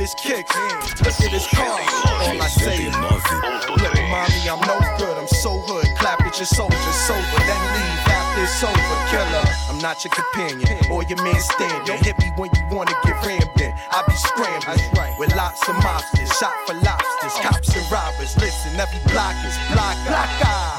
His 0.06 0.14
kicks. 0.22 0.54
Look 1.02 1.18
at 1.18 1.32
his 1.34 1.46
car. 1.50 1.82
All 2.22 2.38
I 2.38 2.46
say 2.46 2.86
is, 2.86 2.94
Look, 2.94 3.94
mommy, 4.06 4.42
I'm 4.46 4.62
no 4.62 4.78
good. 5.02 5.18
I'm 5.18 5.26
so 5.26 5.58
hood. 5.66 5.86
Clap 5.98 6.22
at 6.22 6.38
your 6.38 6.46
soldiers 6.46 6.98
sober. 7.10 7.42
Then 7.42 7.62
leave 7.74 8.06
after 8.06 8.46
it's 8.46 8.62
over. 8.62 8.98
Killer. 9.10 9.46
I'm 9.66 9.78
not 9.82 9.98
your 10.06 10.14
companion 10.14 10.78
or 10.94 11.02
your 11.10 11.18
man 11.26 11.40
stand. 11.40 11.86
Don't 11.86 11.98
hit 11.98 12.14
me 12.22 12.30
when 12.38 12.50
you 12.54 12.62
wanna 12.70 12.94
get 13.02 13.18
rammed 13.26 13.58
in. 13.58 13.72
I 13.90 14.06
be 14.06 14.14
scrambling 14.14 15.18
with 15.18 15.34
lots 15.34 15.66
of 15.66 15.74
mobsters. 15.82 16.30
Shot 16.38 16.54
for 16.70 16.78
lobsters. 16.86 17.34
Cops 17.42 17.74
and 17.74 17.86
robbers. 17.90 18.30
Listen, 18.38 18.78
every 18.78 19.02
block 19.10 19.34
is 19.42 19.58
block. 19.74 19.98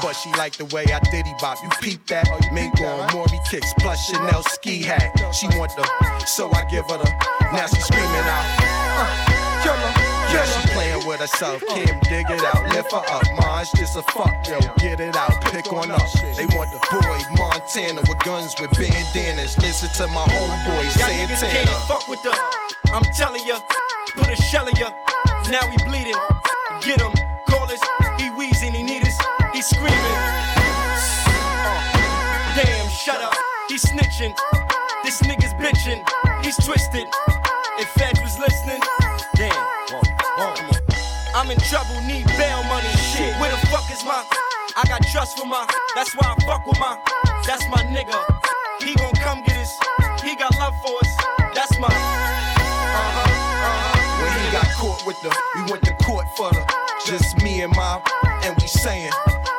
But 0.00 0.16
she 0.16 0.32
like 0.40 0.56
the 0.56 0.64
way 0.72 0.88
I 0.88 1.00
diddy 1.12 1.34
bop. 1.40 1.60
You 1.62 1.68
peep 1.84 2.06
that? 2.08 2.24
Mink 2.52 2.80
on 2.80 3.12
Maury 3.12 3.40
kicks 3.50 3.74
plus 3.78 4.08
Chanel 4.08 4.42
ski 4.56 4.80
hat. 4.80 5.12
She 5.36 5.48
want 5.58 5.76
the, 5.76 5.84
so 6.24 6.48
I 6.48 6.64
give 6.70 6.88
her 6.88 6.96
the. 6.96 7.10
Now 7.52 7.66
she 7.66 7.80
screaming 7.80 8.24
out. 8.24 8.77
Yeah, 8.98 10.44
she 10.44 10.68
playing 10.68 11.06
with 11.06 11.20
herself. 11.20 11.62
Kim, 11.68 11.98
dig 12.00 12.26
it 12.28 12.44
out. 12.44 12.62
Lift 12.74 12.92
her 12.92 13.02
up. 13.10 13.22
Maj, 13.36 13.72
just 13.72 13.96
a 13.96 14.02
fuck, 14.02 14.34
yo. 14.46 14.58
Get 14.78 15.00
it 15.00 15.16
out. 15.16 15.40
Pick 15.52 15.72
one 15.72 15.90
up. 15.90 16.10
They 16.12 16.46
want 16.46 16.70
the 16.70 16.78
boy 16.90 17.18
Montana 17.36 18.02
with 18.06 18.18
guns 18.20 18.54
with 18.60 18.70
bandanas. 18.72 19.56
Listen 19.58 19.88
to 19.96 20.12
my 20.12 20.24
homeboy 20.24 20.90
Santana. 20.90 21.52
can't 21.52 21.68
fuck 21.88 22.06
with 22.08 22.24
us. 22.26 22.38
I'm 22.92 23.02
telling 23.16 23.44
ya, 23.46 23.60
put 24.16 24.28
a 24.28 24.36
shell 24.36 24.66
in 24.68 24.76
ya. 24.76 24.90
Now 25.50 25.66
he 25.68 25.76
bleeding. 25.84 26.14
Get 26.82 27.00
him, 27.00 27.12
call 27.48 27.64
us. 27.70 27.80
He 28.18 28.28
wheezing, 28.30 28.74
he 28.74 28.82
need 28.82 29.02
us. 29.02 29.18
He 29.52 29.62
screaming. 29.62 29.94
Uh, 31.26 31.80
damn, 32.54 32.88
shut 32.88 33.20
up. 33.22 33.34
He 33.68 33.76
snitching. 33.76 34.36
This 35.04 35.20
nigga's 35.22 35.54
bitching. 35.54 36.02
He's 36.44 36.56
twisted. 36.56 37.08
If 37.80 37.88
Fed 37.90 38.18
listening, 38.38 38.80
damn. 39.36 39.66
I'm 41.34 41.50
in 41.50 41.58
trouble, 41.58 42.00
need 42.06 42.26
bail 42.38 42.62
money. 42.64 42.88
Shit, 43.12 43.34
where 43.40 43.50
the 43.50 43.58
fuck 43.68 43.90
is 43.90 44.04
my? 44.04 44.24
I 44.76 44.84
got 44.86 45.02
trust 45.12 45.38
for 45.38 45.46
my. 45.46 45.66
That's 45.94 46.14
why 46.14 46.34
I 46.34 46.44
fuck 46.44 46.66
with 46.66 46.78
my. 46.78 46.98
That's 47.46 47.66
my 47.68 47.82
nigga. 47.84 48.18
He 48.82 48.94
gon' 48.94 49.14
come 49.14 49.42
get 49.44 49.56
us. 49.56 49.78
He 50.22 50.36
got 50.36 50.56
love 50.58 50.74
for 50.84 50.96
us. 51.02 51.16
That's 51.54 51.78
my. 51.78 51.88
Uh 51.88 51.92
huh. 51.92 53.22
Uh-huh. 53.26 54.22
When 54.22 54.32
he 54.44 54.52
got 54.52 54.68
caught 54.74 55.06
with 55.06 55.20
the, 55.22 55.34
we 55.56 55.70
went 55.70 55.84
to 55.84 55.94
court 56.04 56.26
for 56.36 56.50
the, 56.50 56.64
just 57.06 57.42
me 57.42 57.62
and 57.62 57.74
my, 57.74 58.00
and 58.44 58.56
we 58.60 58.66
saying, 58.66 59.12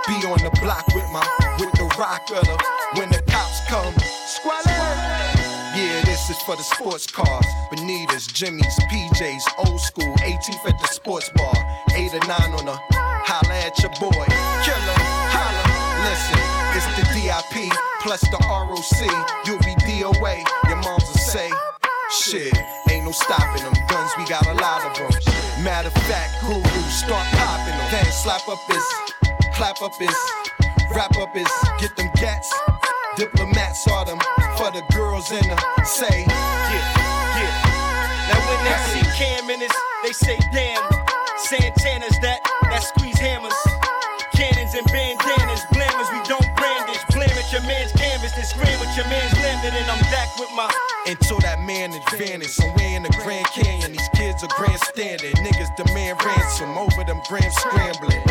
be 0.08 0.16
on 0.28 0.40
the 0.40 0.52
block 0.62 0.88
with 0.96 1.10
my, 1.12 1.26
with 1.60 1.72
the 1.74 1.86
rock 2.00 2.24
of 2.32 2.44
the, 2.46 2.58
when 2.96 3.10
the 3.10 3.19
For 6.46 6.56
the 6.56 6.64
sports 6.64 7.06
cars, 7.06 7.46
Bonitas, 7.70 8.34
Jimmy's, 8.34 8.80
PJs, 8.90 9.44
old 9.68 9.80
school, 9.80 10.16
18th 10.18 10.66
at 10.68 10.80
the 10.80 10.88
sports 10.88 11.30
bar, 11.36 11.54
8 11.94 12.14
or 12.14 12.26
9 12.26 12.32
on 12.58 12.66
the, 12.66 12.80
holla 12.90 13.54
at 13.54 13.78
your 13.78 13.92
boy, 14.00 14.26
killer, 14.66 14.98
holla, 15.30 15.64
listen, 16.10 16.42
it's 16.74 16.90
the 16.98 17.06
DIP, 17.14 17.70
plus 18.02 18.22
the 18.22 18.40
ROC, 18.50 19.46
you'll 19.46 19.60
be 19.60 19.76
DOA, 19.86 20.42
your 20.68 20.78
moms 20.82 21.04
will 21.06 21.22
say, 21.22 21.52
Shit, 22.10 22.58
ain't 22.90 23.06
no 23.06 23.12
stopping 23.12 23.62
them. 23.62 23.74
Guns, 23.88 24.12
we 24.18 24.26
got 24.26 24.48
a 24.48 24.54
lot 24.54 24.84
of 24.86 24.98
them. 24.98 25.64
Matter 25.64 25.90
of 25.90 26.04
fact, 26.10 26.42
guru, 26.42 26.82
start 26.90 27.28
popping 27.38 27.78
them. 27.78 27.92
Then 27.92 28.06
slap 28.12 28.48
up 28.50 28.58
his, 28.66 28.86
clap 29.54 29.82
up 29.84 29.94
his, 30.00 30.18
wrap 30.96 31.16
up 31.18 31.36
his, 31.36 31.52
get 31.80 31.96
them 31.96 32.10
gats. 32.16 32.52
Diplomats 33.20 33.86
are 33.92 34.06
them 34.06 34.18
for 34.56 34.72
the 34.72 34.82
girls 34.96 35.30
in 35.30 35.44
the 35.44 35.84
say. 35.84 36.24
Yeah, 36.24 36.72
yeah. 37.36 38.32
Now 38.32 38.40
when 38.48 38.60
they 38.64 38.80
see 38.96 39.04
Cam 39.20 39.50
in 39.50 39.60
this, 39.60 39.76
they 40.04 40.14
say 40.14 40.40
damn. 40.54 40.80
Santana's 41.44 42.16
that, 42.24 42.40
that 42.72 42.80
squeeze 42.80 43.20
hammers. 43.20 43.52
Cannons 44.32 44.72
and 44.72 44.88
bandanas, 44.88 45.60
blamers, 45.68 46.08
we 46.16 46.24
don't 46.32 46.48
brandish. 46.56 47.04
Blam 47.12 47.28
at 47.28 47.52
your 47.52 47.62
man's 47.68 47.92
canvas, 47.92 48.32
then 48.40 48.46
scream 48.46 48.80
with 48.80 48.96
your 48.96 49.08
man's 49.12 49.36
landed, 49.44 49.76
and 49.76 49.92
I'm 49.92 50.00
back 50.16 50.32
with 50.40 50.52
my. 50.56 50.72
Until 51.06 51.40
that 51.40 51.60
man 51.60 51.92
advantage, 51.92 52.56
somewhere 52.56 52.96
in 52.96 53.04
the 53.04 53.12
Grand 53.20 53.48
Canyon, 53.48 53.92
these 53.92 54.10
kids 54.16 54.46
are 54.48 54.54
grandstanding. 54.56 55.36
Niggas 55.44 55.76
demand 55.76 56.24
ransom 56.24 56.72
over 56.78 57.04
them 57.04 57.20
grams 57.28 57.52
scrambling. 57.68 58.29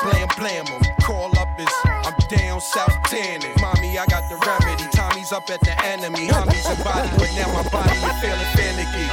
Blam 0.00 0.28
blam 0.38 0.66
'em. 0.68 0.82
Call 1.02 1.36
up 1.38 1.48
is, 1.58 1.68
I'm 1.84 2.14
down 2.28 2.60
south 2.60 2.96
tanning. 3.10 3.52
Mommy, 3.60 3.98
I 3.98 4.06
got 4.06 4.24
the 4.30 4.36
remedy. 4.46 4.84
Tommy's 4.94 5.32
up 5.32 5.48
at 5.50 5.60
the 5.60 5.74
enemy. 5.84 6.28
Homies 6.28 6.66
and 6.70 6.82
body, 6.84 7.10
but 7.18 7.30
now 7.36 7.52
my 7.52 7.68
body 7.68 7.98
is 7.98 8.16
feeling 8.20 8.52
finicky. 8.56 9.06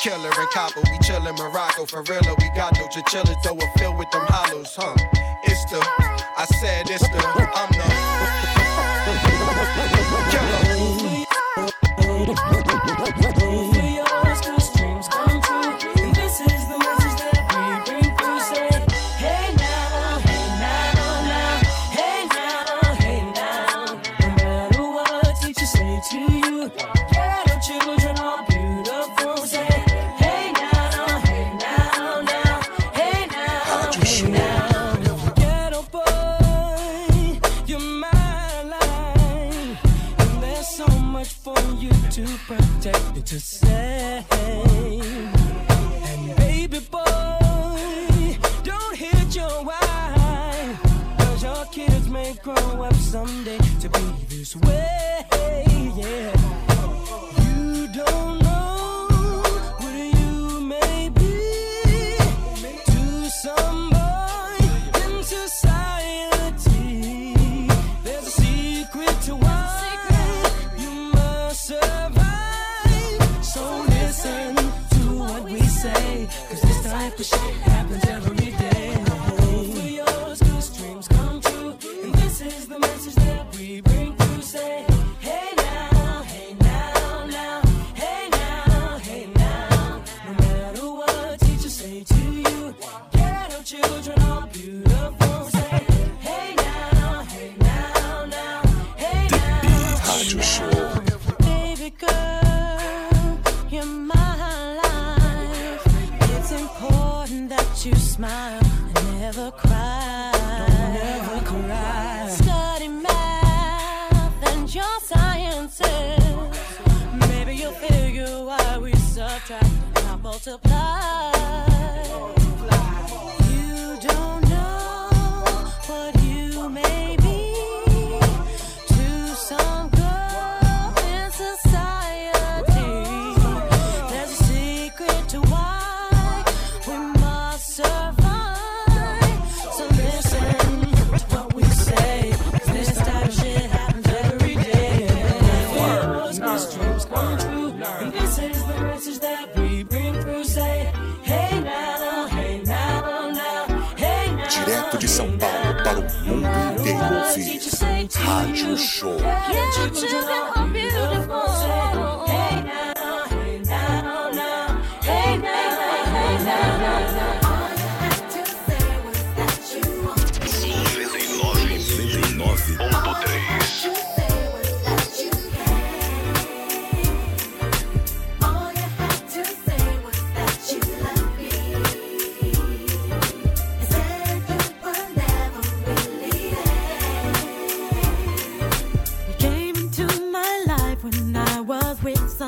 Killer 0.00 0.30
and 0.36 0.50
copper, 0.50 0.80
we 0.90 0.98
chillin' 0.98 1.36
Morocco. 1.38 1.86
For 1.86 2.02
real, 2.02 2.36
we 2.40 2.48
got 2.50 2.78
no 2.78 2.86
chinchillas, 2.88 3.36
though 3.44 3.54
we're 3.54 3.72
filled 3.78 3.98
with 3.98 4.10
them 4.10 4.24
hollows, 4.28 4.74
huh? 4.76 4.94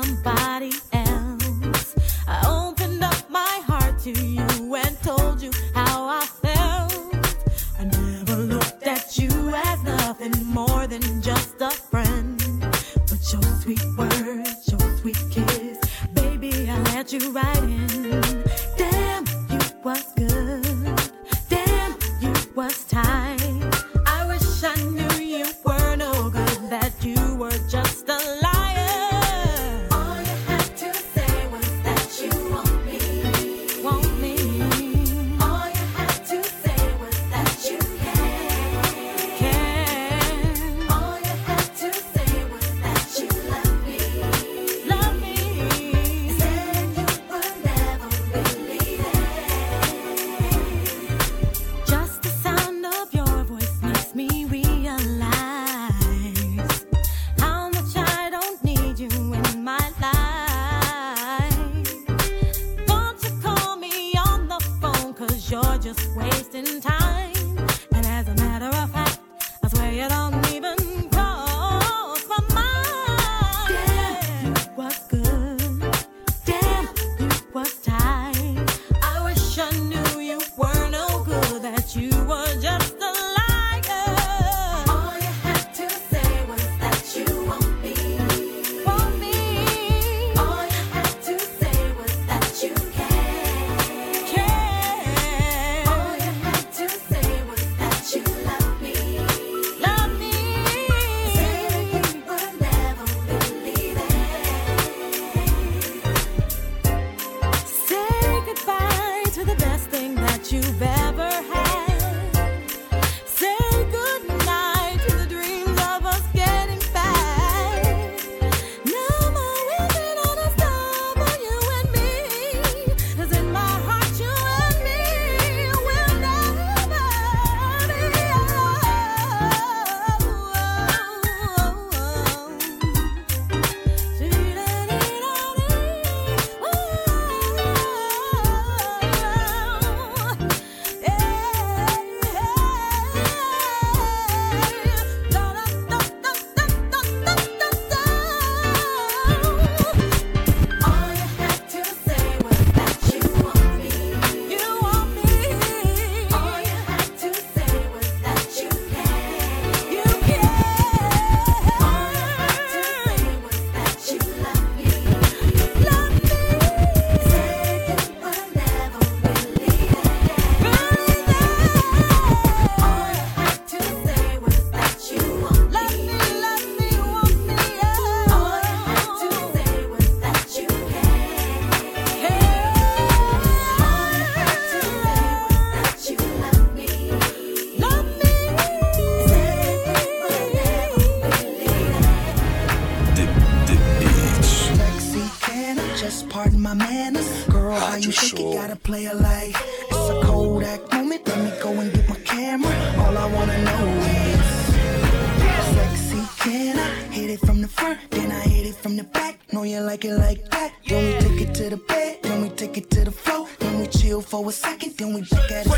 Somebody 0.05 0.69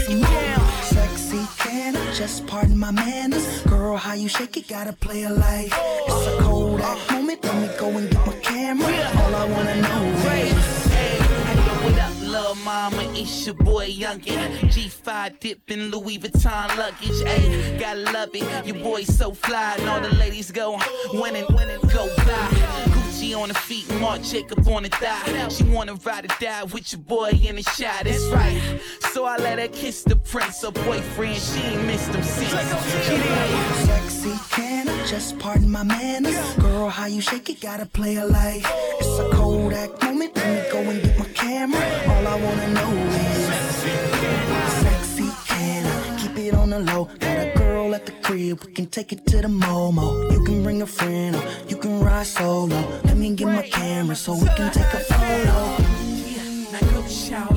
Sexy. 0.08 1.46
Can 1.58 1.98
I 1.98 2.14
just 2.14 2.48
pardon 2.48 2.78
my 2.78 2.92
manners? 2.92 3.62
Girl, 3.64 3.98
how 3.98 4.14
you 4.14 4.30
shake 4.30 4.56
it? 4.56 4.70
Gotta 4.70 4.94
play 4.94 5.24
it 5.24 5.32
like 5.32 5.66
it's 5.66 6.28
a 6.28 6.38
Kodak 6.40 7.12
moment. 7.12 7.44
Let 7.44 7.56
me 7.62 7.78
go 7.78 7.90
and 7.90 8.10
get 8.10 8.26
my 8.26 8.34
camera. 8.40 8.88
All 8.88 9.36
I 9.36 9.46
wanna 9.50 9.76
know 9.82 10.04
is. 10.32 10.88
What 11.84 12.00
up, 12.00 12.22
little 12.22 12.56
mama? 12.64 13.04
It's 13.16 13.46
your 13.48 13.56
boy 13.56 13.90
Youngin. 13.90 14.60
G5 14.72 15.42
dipping 15.42 15.92
Louis 15.92 16.20
Vuitton 16.20 16.78
luggage. 16.78 17.26
Ayy, 17.26 17.78
gotta 17.78 18.00
love 18.00 18.30
it. 18.34 18.66
Your 18.66 18.82
boy 18.82 19.04
so 19.04 19.34
fly, 19.34 19.76
and 19.78 19.90
all 19.90 20.00
the 20.00 20.16
ladies 20.16 20.52
go 20.52 20.80
winning, 21.12 21.46
winning, 21.50 21.82
go 21.94 22.08
fly. 22.08 22.88
Gucci 23.28 23.40
on 23.40 23.50
the 23.50 23.54
feet, 23.54 23.90
Marc 24.00 24.22
Jacob 24.22 24.68
on 24.68 24.84
the 24.84 24.90
thigh. 24.90 25.50
She 25.50 25.64
wanna 25.64 25.96
ride 25.96 26.26
or 26.26 26.36
die 26.40 26.64
with 26.64 26.92
your 26.92 27.02
boy 27.02 27.30
in 27.30 27.56
the 27.56 27.64
shot. 27.64 28.04
That's 28.04 28.26
right. 28.28 28.80
So 29.14 29.26
I 29.26 29.38
let 29.38 29.60
her 29.60 29.68
kiss 29.68 30.04
the 30.04 30.16
prince, 30.16 30.62
her 30.62 30.72
boyfriend. 30.72 31.38
She 31.38 31.60
ain't 31.62 31.86
missed 31.86 32.12
them 32.12 32.24
since. 32.24 32.52
Sexy, 33.86 34.34
can 34.52 34.90
I 34.90 35.06
just 35.06 35.38
pardon 35.40 35.70
my 35.70 35.84
manners? 35.84 36.38
Girl, 36.56 36.90
how 36.90 37.06
you 37.08 37.22
shake 37.22 37.50
it, 37.50 37.62
gotta 37.62 37.86
play 37.86 38.16
it 38.16 38.26
like 38.30 38.64
it's 39.00 39.20
a 39.20 39.30
Kodak 39.32 40.02
moment. 40.04 40.36
Let 40.36 40.48
me 40.48 40.72
go 40.72 40.80
and 40.80 41.02
get 41.02 41.18
my 41.18 41.26
camera. 41.26 41.82
All 42.08 42.28
I 42.28 42.36
wanna 42.42 42.68
know 42.70 42.94
is 43.16 43.46
sexy, 44.84 45.30
can 45.48 45.86
I 45.86 46.20
keep 46.20 46.38
it 46.38 46.54
on 46.54 46.70
the 46.70 46.80
low? 46.80 47.06
Got 47.20 47.40
a 47.40 47.54
girl 47.56 47.57
at 47.98 48.06
the 48.06 48.12
crib, 48.22 48.64
we 48.64 48.72
can 48.74 48.86
take 48.86 49.12
it 49.12 49.26
to 49.26 49.38
the 49.38 49.48
Momo. 49.48 50.32
You 50.32 50.44
can 50.46 50.62
bring 50.62 50.82
a 50.84 50.86
friend, 50.86 51.36
or 51.36 51.44
you 51.68 51.78
can 51.78 52.00
ride 52.00 52.28
solo. 52.28 52.80
Let 53.06 53.18
me 53.18 53.34
get 53.34 53.48
my 53.48 53.64
camera 53.64 54.16
so 54.16 54.34
we 54.34 54.48
can 54.58 54.72
take 54.72 54.94
a 55.00 55.02
photo. 55.12 55.58
Yeah, 56.34 56.72
Now 56.74 56.92
go 56.94 57.02
shout, 57.08 57.56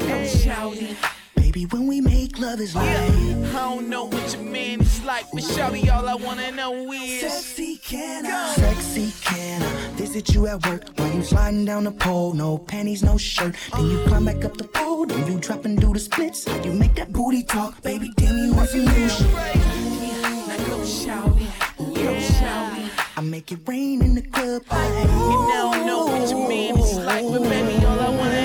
go 0.00 0.26
shout 0.26 0.76
it. 0.76 1.17
Baby, 1.58 1.70
when 1.72 1.88
we 1.88 2.00
make 2.00 2.38
love 2.38 2.60
is 2.60 2.76
like 2.76 2.86
I 2.86 3.08
don't 3.52 3.88
know 3.88 4.04
what 4.04 4.32
your 4.32 4.44
man 4.44 4.80
is 4.80 5.02
like, 5.02 5.24
but 5.32 5.42
shawty, 5.42 5.92
all 5.92 6.08
I 6.08 6.14
wanna 6.14 6.52
know 6.52 6.92
is 6.92 7.20
Sexy 7.20 7.78
can 7.78 8.26
I? 8.26 8.54
Sexy 8.54 9.12
can 9.24 9.64
I 9.64 9.90
visit 9.96 10.32
you 10.32 10.46
at 10.46 10.64
work 10.68 10.84
while 10.94 11.12
you 11.12 11.24
sliding 11.24 11.64
down 11.64 11.82
the 11.82 11.90
pole? 11.90 12.32
No 12.32 12.58
panties, 12.58 13.02
no 13.02 13.18
shirt. 13.18 13.56
Then 13.74 13.90
you 13.90 13.98
climb 14.06 14.26
back 14.26 14.44
up 14.44 14.56
the 14.56 14.68
pole, 14.68 15.04
then 15.06 15.26
you 15.26 15.40
drop 15.40 15.64
and 15.64 15.80
do 15.80 15.92
the 15.92 15.98
splits. 15.98 16.46
How 16.46 16.62
you 16.62 16.74
make 16.74 16.94
that 16.94 17.12
booty 17.12 17.42
talk, 17.42 17.82
baby? 17.82 18.12
Damn, 18.16 18.38
you 18.38 18.54
want 18.54 18.68
some 18.68 18.84
new 18.84 19.08
shit. 19.08 19.26
Now 19.26 20.56
go 20.68 20.84
shout 20.84 21.36
it, 21.40 21.50
go 21.76 22.12
it. 22.14 22.90
I 23.16 23.20
make 23.20 23.50
it 23.50 23.58
rain 23.66 24.00
in 24.04 24.14
the 24.14 24.22
club. 24.22 24.62
You 24.70 25.48
don't 25.50 25.84
know 25.84 26.06
what 26.06 26.30
your 26.30 26.48
man 26.48 26.78
is 26.78 26.98
like, 26.98 27.24
but 27.24 27.42
baby, 27.42 27.84
all 27.84 27.98
I 27.98 28.10
wanna 28.10 28.37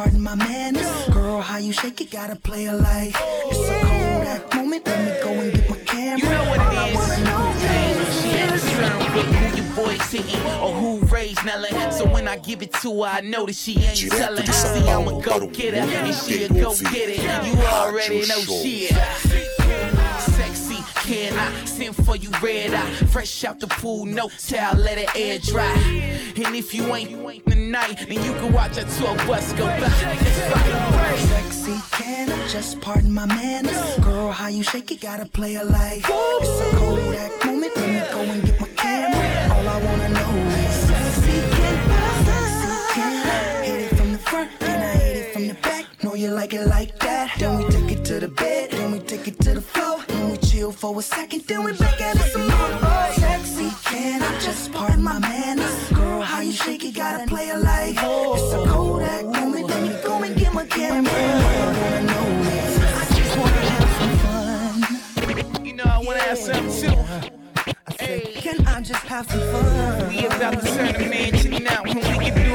pardon 0.00 0.22
my 0.22 0.34
manners? 0.34 0.86
Girl, 1.12 1.40
how 1.42 1.58
you 1.58 1.72
shake 1.72 2.00
it, 2.00 2.10
gotta 2.10 2.34
play 2.36 2.64
it 2.64 2.72
like 2.72 3.12
it's 3.14 3.68
a 3.68 3.80
Kodak 3.80 4.54
moment. 4.54 4.86
Let 4.86 4.98
me 5.04 5.22
go 5.22 5.30
and 5.42 5.52
get 5.52 5.68
my 5.70 5.76
camera. 5.84 6.18
You 6.18 6.24
know 6.30 6.44
what 6.50 6.58
All 6.60 6.72
it 6.72 6.78
I 6.78 6.88
is. 6.88 6.96
wanna 6.96 7.24
know 7.24 7.52
Hey, 7.60 7.92
She 8.20 8.28
ain't 8.38 8.50
concerned 8.50 9.14
with 9.14 9.26
who 9.36 9.56
your 9.60 9.68
boy's 9.76 10.10
hitting 10.10 10.46
or 10.64 10.72
who 10.72 11.00
raised 11.14 11.44
Nella. 11.44 11.92
So 11.92 12.06
when 12.06 12.26
I 12.28 12.38
give 12.38 12.62
it 12.62 12.72
to 12.82 13.02
her, 13.02 13.10
I 13.10 13.20
know 13.20 13.44
that 13.46 13.54
she 13.54 13.72
ain't 13.78 13.96
Direto 13.98 14.16
telling. 14.18 14.46
de 14.46 14.52
See, 14.52 14.88
I'm 14.88 15.08
a 15.08 15.12
go 15.20 15.20
para 15.20 15.44
o 15.44 15.48
getter 15.48 15.76
and 15.80 16.14
she 16.14 16.44
a 16.44 16.48
go 16.48 16.70
ouvir. 16.70 16.90
get 16.92 17.08
it. 17.10 17.18
You 17.46 17.60
already 17.66 18.20
Rádio 18.22 18.28
know 18.28 18.40
Show. 18.40 19.59
For 22.10 22.16
you 22.16 22.30
red 22.42 22.74
eye? 22.74 22.90
Fresh 23.12 23.44
out 23.44 23.60
the 23.60 23.68
pool, 23.68 24.04
no 24.04 24.28
towel, 24.48 24.76
let 24.76 24.98
it 24.98 25.14
air 25.14 25.38
dry. 25.38 25.72
And 26.44 26.56
if 26.56 26.74
you 26.74 26.92
ain't 26.94 27.46
tonight, 27.46 28.04
then 28.08 28.24
you 28.24 28.32
can 28.32 28.52
watch 28.52 28.76
a 28.78 28.84
tour 28.96 29.14
bus 29.28 29.52
go 29.52 29.66
by. 29.66 29.88
Sexy, 31.30 31.76
can 31.92 32.32
I 32.32 32.48
just 32.48 32.80
pardon 32.80 33.12
my 33.12 33.26
manners? 33.26 33.98
Girl, 34.00 34.32
how 34.32 34.48
you 34.48 34.64
shake 34.64 34.90
it, 34.90 35.00
gotta 35.00 35.26
play 35.26 35.54
it 35.54 35.66
like 35.66 36.02
it's 36.04 36.60
a 36.60 36.76
Kodak 36.78 37.46
moment. 37.46 37.76
Let 37.76 37.88
me 37.88 38.00
go 38.12 38.20
and 38.32 38.42
get 38.44 38.60
my 38.60 38.68
camera. 38.68 39.54
All 39.54 39.68
I 39.68 39.84
wanna 39.84 40.08
know 40.08 40.32
is 40.64 40.74
sexy, 40.88 41.38
can? 41.56 41.76
Sexy, 42.26 42.94
can? 42.94 43.64
Hit 43.64 43.80
it 43.92 43.96
from 43.96 44.12
the 44.12 44.18
front, 44.18 44.50
then 44.58 44.82
I 44.82 44.94
hit 44.98 45.16
it 45.16 45.32
from 45.32 45.46
the 45.46 45.54
back. 45.54 45.84
Know 46.02 46.14
you 46.14 46.30
like 46.30 46.54
it 46.54 46.66
like 46.66 46.98
that. 46.98 47.38
Then 47.38 47.58
we 47.58 47.64
take 47.70 47.98
it 47.98 48.04
to 48.06 48.18
the 48.18 48.28
bed, 48.28 48.72
then 48.72 48.90
we 48.90 48.98
take 48.98 49.28
it 49.28 49.38
to 49.42 49.54
the 49.54 49.60
floor. 49.60 50.09
Then 50.60 50.68
chill 50.68 50.72
for 50.72 50.98
a 50.98 51.02
second, 51.02 51.46
then 51.46 51.64
we 51.64 51.72
back 51.72 51.98
at 52.02 52.16
it 52.16 52.32
some 52.32 52.46
more. 52.46 53.12
Sexy, 53.14 53.70
can 53.82 54.22
I 54.22 54.38
just 54.40 54.70
pardon 54.72 55.02
my 55.02 55.18
manners? 55.18 55.88
Girl, 55.90 56.20
how 56.20 56.40
you 56.42 56.52
shake 56.52 56.84
it, 56.84 56.94
gotta 56.94 57.26
play 57.26 57.48
it 57.48 57.56
like 57.56 57.96
it's 57.96 58.52
a 58.52 58.66
Kodak 58.68 59.24
moment. 59.24 59.68
Let 59.68 59.82
me 59.82 59.96
go 60.04 60.22
and 60.22 60.36
get 60.36 60.52
my 60.52 60.66
camera. 60.66 61.10
I 61.10 62.04
I 63.00 63.04
just 63.16 63.38
wanna 63.38 63.62
have 63.72 63.90
some 63.98 64.14
fun. 64.24 65.64
You 65.64 65.72
know 65.72 65.84
I 65.84 65.98
wanna 66.04 66.20
have 66.20 66.36
something 66.36 66.74
too. 66.82 66.96
Can 68.42 68.66
I 68.66 68.82
just 68.82 69.06
have 69.06 69.30
some 69.30 69.40
fun? 69.40 70.08
We 70.10 70.26
about 70.26 70.60
to 70.60 70.66
turn 70.74 70.92
the 70.92 71.06
mansion 71.08 71.66
out 71.68 71.86
when 71.86 72.18
we 72.18 72.30
can 72.30 72.34
do 72.34 72.49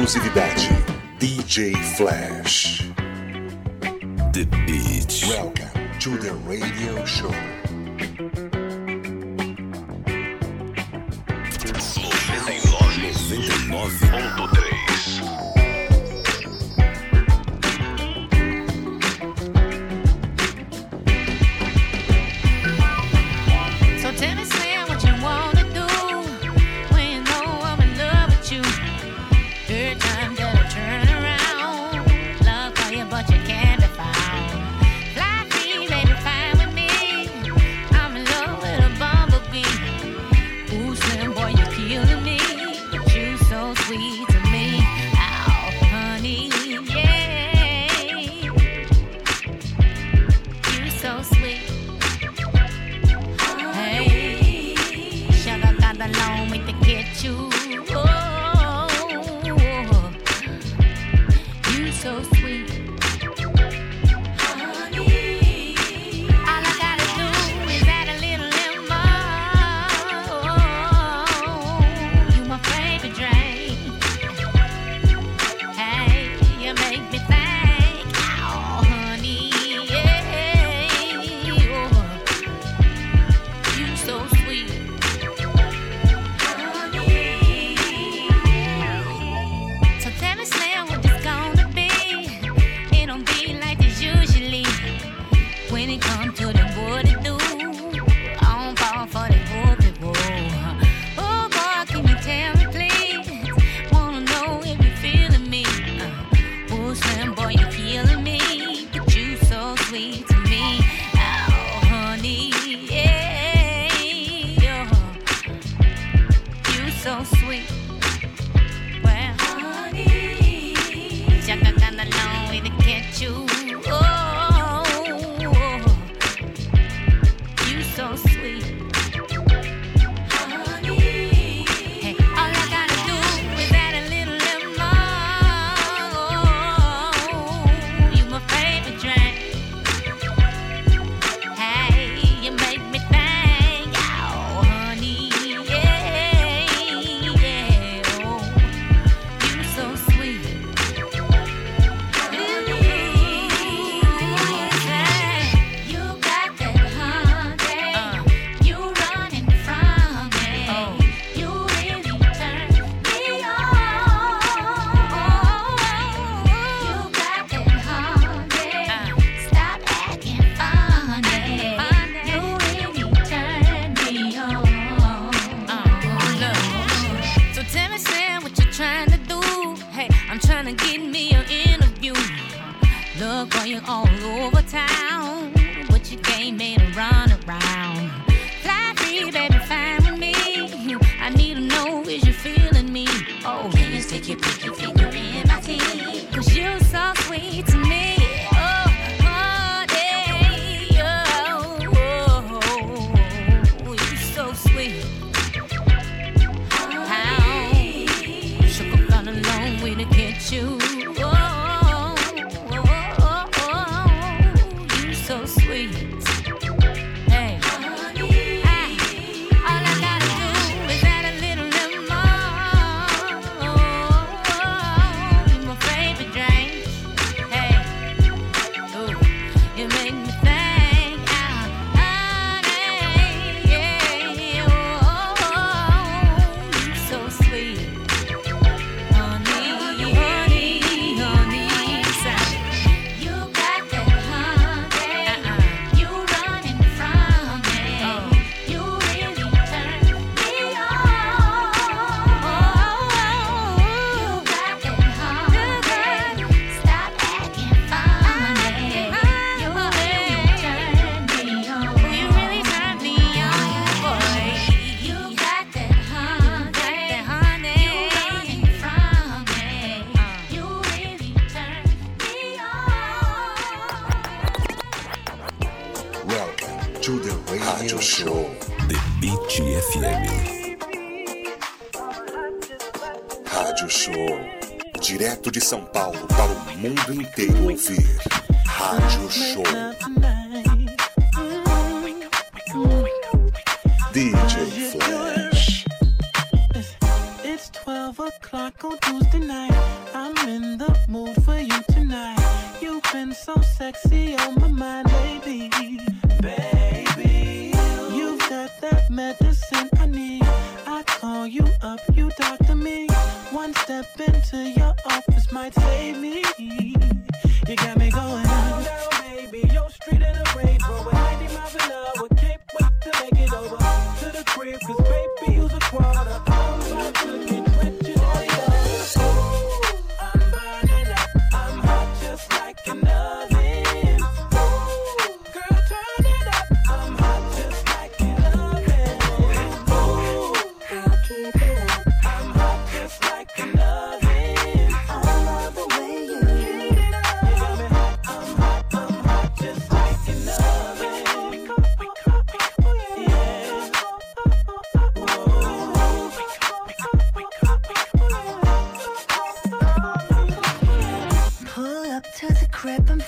exclusividade. 0.00 0.66
DJ 1.18 1.76
Flash. 1.96 2.88
The 4.32 4.46
Beat. 4.66 5.24
Welcome 5.28 5.98
to 5.98 6.16
the 6.16 6.32
radio 6.46 7.04
show. 7.04 7.59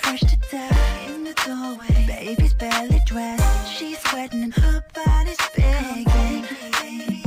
Fresh 0.01 0.21
to 0.21 0.37
die 0.51 1.07
in 1.09 1.25
the 1.25 1.35
doorway. 1.47 2.07
Baby's 2.07 2.55
barely 2.55 3.01
dressed, 3.07 3.77
she's 3.77 3.99
sweating 4.01 4.43
and 4.45 4.55
her 4.55 4.85
body's 4.95 5.37
begging. 5.57 7.22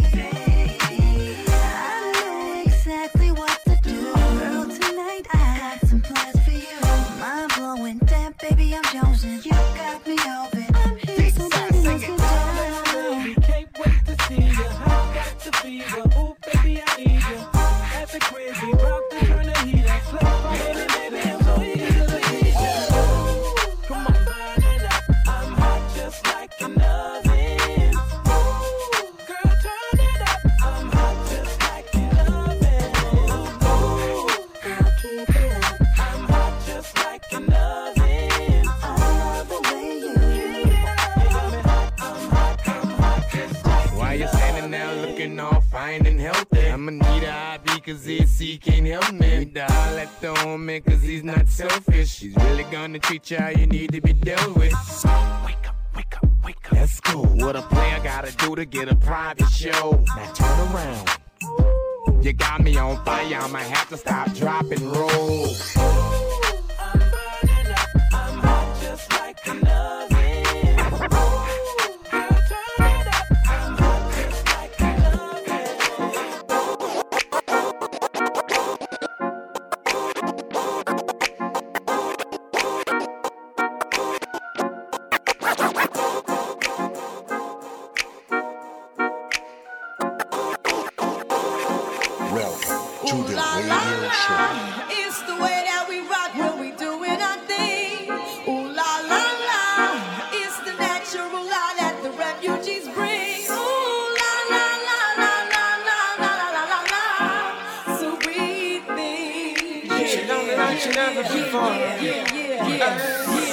Never 110.95 111.23
before. 111.23 111.71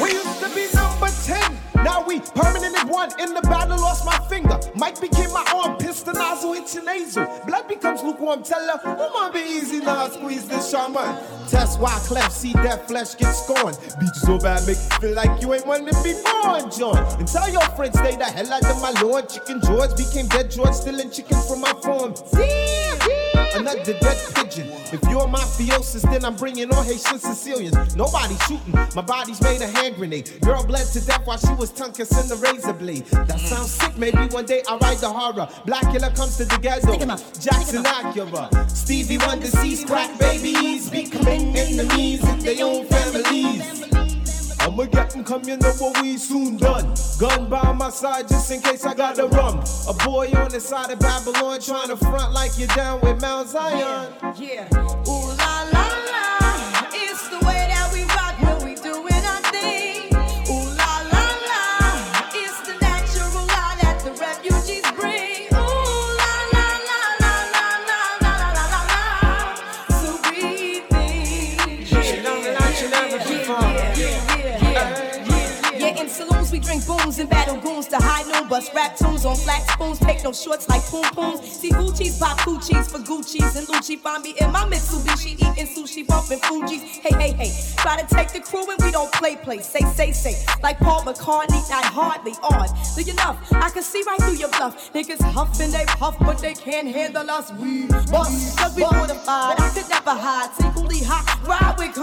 We 0.01 0.13
used 0.13 0.41
to 0.41 0.49
be 0.55 0.67
number 0.75 1.09
10. 1.25 1.59
Now 1.83 2.07
we 2.07 2.21
permanently 2.21 2.89
one. 2.89 3.11
In 3.21 3.35
the 3.35 3.41
battle, 3.43 3.77
lost 3.79 4.07
my 4.07 4.17
finger. 4.29 4.59
Mike 4.77 5.01
became 5.01 5.33
my 5.33 5.45
arm. 5.53 5.77
Pistol 5.77 6.15
nozzle, 6.15 6.53
hit 6.53 6.73
your 6.75 6.85
nasal. 6.85 7.27
Blood 7.47 7.67
becomes 7.67 8.03
lukewarm. 8.03 8.45
Tell 8.45 8.61
her, 8.61 8.79
come 8.79 9.01
on, 9.01 9.33
be 9.33 9.41
easy 9.41 9.81
now. 9.81 10.09
Squeeze 10.09 10.47
this 10.47 10.71
shaman. 10.71 11.19
Test 11.49 11.81
why 11.81 11.99
cleft, 12.07 12.33
see 12.33 12.53
that 12.53 12.87
flesh 12.87 13.17
get 13.17 13.33
scorned. 13.33 13.77
Beat 13.99 14.15
you 14.15 14.21
so 14.21 14.39
bad, 14.39 14.65
make 14.67 14.77
you 14.77 14.99
feel 15.01 15.15
like 15.15 15.43
you 15.43 15.53
ain't 15.53 15.67
one 15.67 15.85
to 15.85 16.03
be 16.05 16.15
born, 16.23 16.71
John. 16.71 16.97
And 17.19 17.27
tell 17.27 17.51
your 17.51 17.67
friends, 17.77 17.99
stay 17.99 18.15
the 18.15 18.25
hell 18.25 18.53
out 18.53 18.65
of 18.65 18.81
my 18.81 18.93
lord. 19.03 19.29
Chicken 19.29 19.61
George 19.63 19.97
became 19.97 20.29
dead 20.29 20.51
George, 20.51 20.75
stealing 20.75 21.11
chicken 21.11 21.39
from 21.49 21.61
my 21.61 21.73
farm. 21.83 22.15
Damn, 22.33 22.92
Another 23.55 23.85
dead 23.85 24.19
pigeon. 24.35 24.69
If 24.93 25.03
you're 25.09 25.27
mafiosis, 25.27 26.03
then 26.11 26.25
I'm 26.25 26.37
bringing 26.37 26.73
all 26.73 26.83
Haitian 26.83 27.19
Sicilians. 27.19 27.97
Nobody 27.97 28.35
shooting. 28.47 28.73
My 28.95 29.03
body's 29.03 29.41
made 29.43 29.61
a 29.61 29.67
hand 29.67 29.97
grenade. 29.97 30.31
Girl 30.41 30.65
bled 30.65 30.87
to 30.89 31.05
death 31.05 31.27
while 31.27 31.39
she 31.39 31.53
was 31.55 31.71
tongue 31.71 31.95
in 31.99 32.29
the 32.29 32.39
razor 32.43 32.73
blade. 32.73 33.07
That 33.07 33.41
sounds 33.41 33.71
sick. 33.71 33.97
Maybe 33.97 34.27
one 34.29 34.47
day 34.47 34.63
I'll 34.69 34.79
write 34.79 34.99
the 34.99 35.11
horror. 35.11 35.49
Black 35.67 35.83
killer 35.93 36.11
comes 36.11 36.37
to 36.39 36.45
the 36.45 36.59
ghetto. 36.59 36.97
Jackson 37.39 37.85
Acura. 37.85 38.71
Stevie 38.71 39.19
Wonder 39.19 39.47
sees 39.47 39.85
crack 39.85 40.19
babies 40.19 40.91
becoming 40.91 41.57
enemies 41.57 42.27
in 42.29 42.39
their 42.41 42.65
own 42.65 42.87
families. 42.87 44.02
I'ma 44.63 44.85
get 44.85 45.11
them 45.11 45.25
come, 45.25 45.43
you 45.45 45.57
know 45.57 45.73
what 45.73 46.01
we 46.01 46.17
soon 46.17 46.57
done. 46.57 46.95
Gun 47.19 47.51
by 47.51 47.73
my 47.73 47.91
side 47.91 48.29
just 48.29 48.51
in 48.53 48.61
case 48.61 48.87
I 48.87 48.95
got 48.95 49.19
a 49.19 49.27
rum. 49.27 49.59
A 49.89 49.93
boy 50.05 50.31
on 50.37 50.51
the 50.51 50.61
side 50.61 50.91
of 50.93 51.01
Babylon 51.01 51.61
trying 51.61 51.89
to 51.89 51.97
front 51.97 52.33
like 52.33 52.57
you're 52.57 52.69
down 52.69 53.01
with 53.01 53.21
Mount 53.21 53.49
Zion. 53.49 54.13
Yeah. 54.39 54.69
Ooh 55.09 55.32
goons 77.83 78.01
to 78.01 78.07
high 78.07 78.23
noon. 78.31 78.49
Bust 78.49 78.73
rap 78.75 78.97
tunes 78.97 79.25
on 79.25 79.37
flat 79.37 79.63
spoons, 79.69 79.99
take 79.99 80.23
no 80.25 80.33
shorts 80.33 80.69
like 80.69 80.83
poom 80.83 81.05
pooms. 81.15 81.41
See 81.41 81.71
Gucci's 81.71 82.19
pop 82.19 82.39
Gucci's 82.41 82.91
for 82.91 82.99
Gucci's 82.99 83.57
and 83.57 83.67
Lucci. 83.67 83.99
Find 83.99 84.23
me 84.23 84.35
in 84.41 84.51
my 84.51 84.65
Mitsubishi 84.65 85.33
eating 85.33 85.67
sushi, 85.67 86.07
bumping 86.07 86.39
Fuji's. 86.39 86.83
Hey, 86.99 87.15
hey, 87.19 87.33
hey, 87.33 87.53
try 87.77 88.01
to 88.01 88.15
take 88.15 88.33
the 88.33 88.41
crew 88.41 88.69
and 88.71 88.79
we 88.83 88.91
don't 88.91 89.13
play 89.13 89.37
play. 89.37 89.59
Say, 89.59 89.81
say, 89.95 90.13
say, 90.13 90.35
like 90.63 90.79
Paul 90.79 91.03
McCartney, 91.03 91.69
not 91.71 91.85
hardly 91.85 92.33
odd. 92.43 92.71
You 92.97 93.13
enough? 93.13 93.39
I 93.53 93.71
can 93.71 93.83
see 93.83 94.03
right 94.07 94.21
through 94.21 94.37
your 94.37 94.51
bluff. 94.51 94.93
Niggas 94.93 95.21
huff 95.21 95.59
and 95.61 95.73
they 95.73 95.85
puff, 95.87 96.17
but 96.21 96.39
they 96.39 96.55
can't 96.55 96.89
handle 96.89 97.29
us. 97.31 97.53
We 97.53 97.87
bust, 97.87 98.59
cause 98.59 98.77
we 98.77 98.83
mortified. 98.83 99.61
I 99.61 99.71
could 99.75 99.89
never 99.89 100.11
hide, 100.11 100.51
hot. 100.51 100.72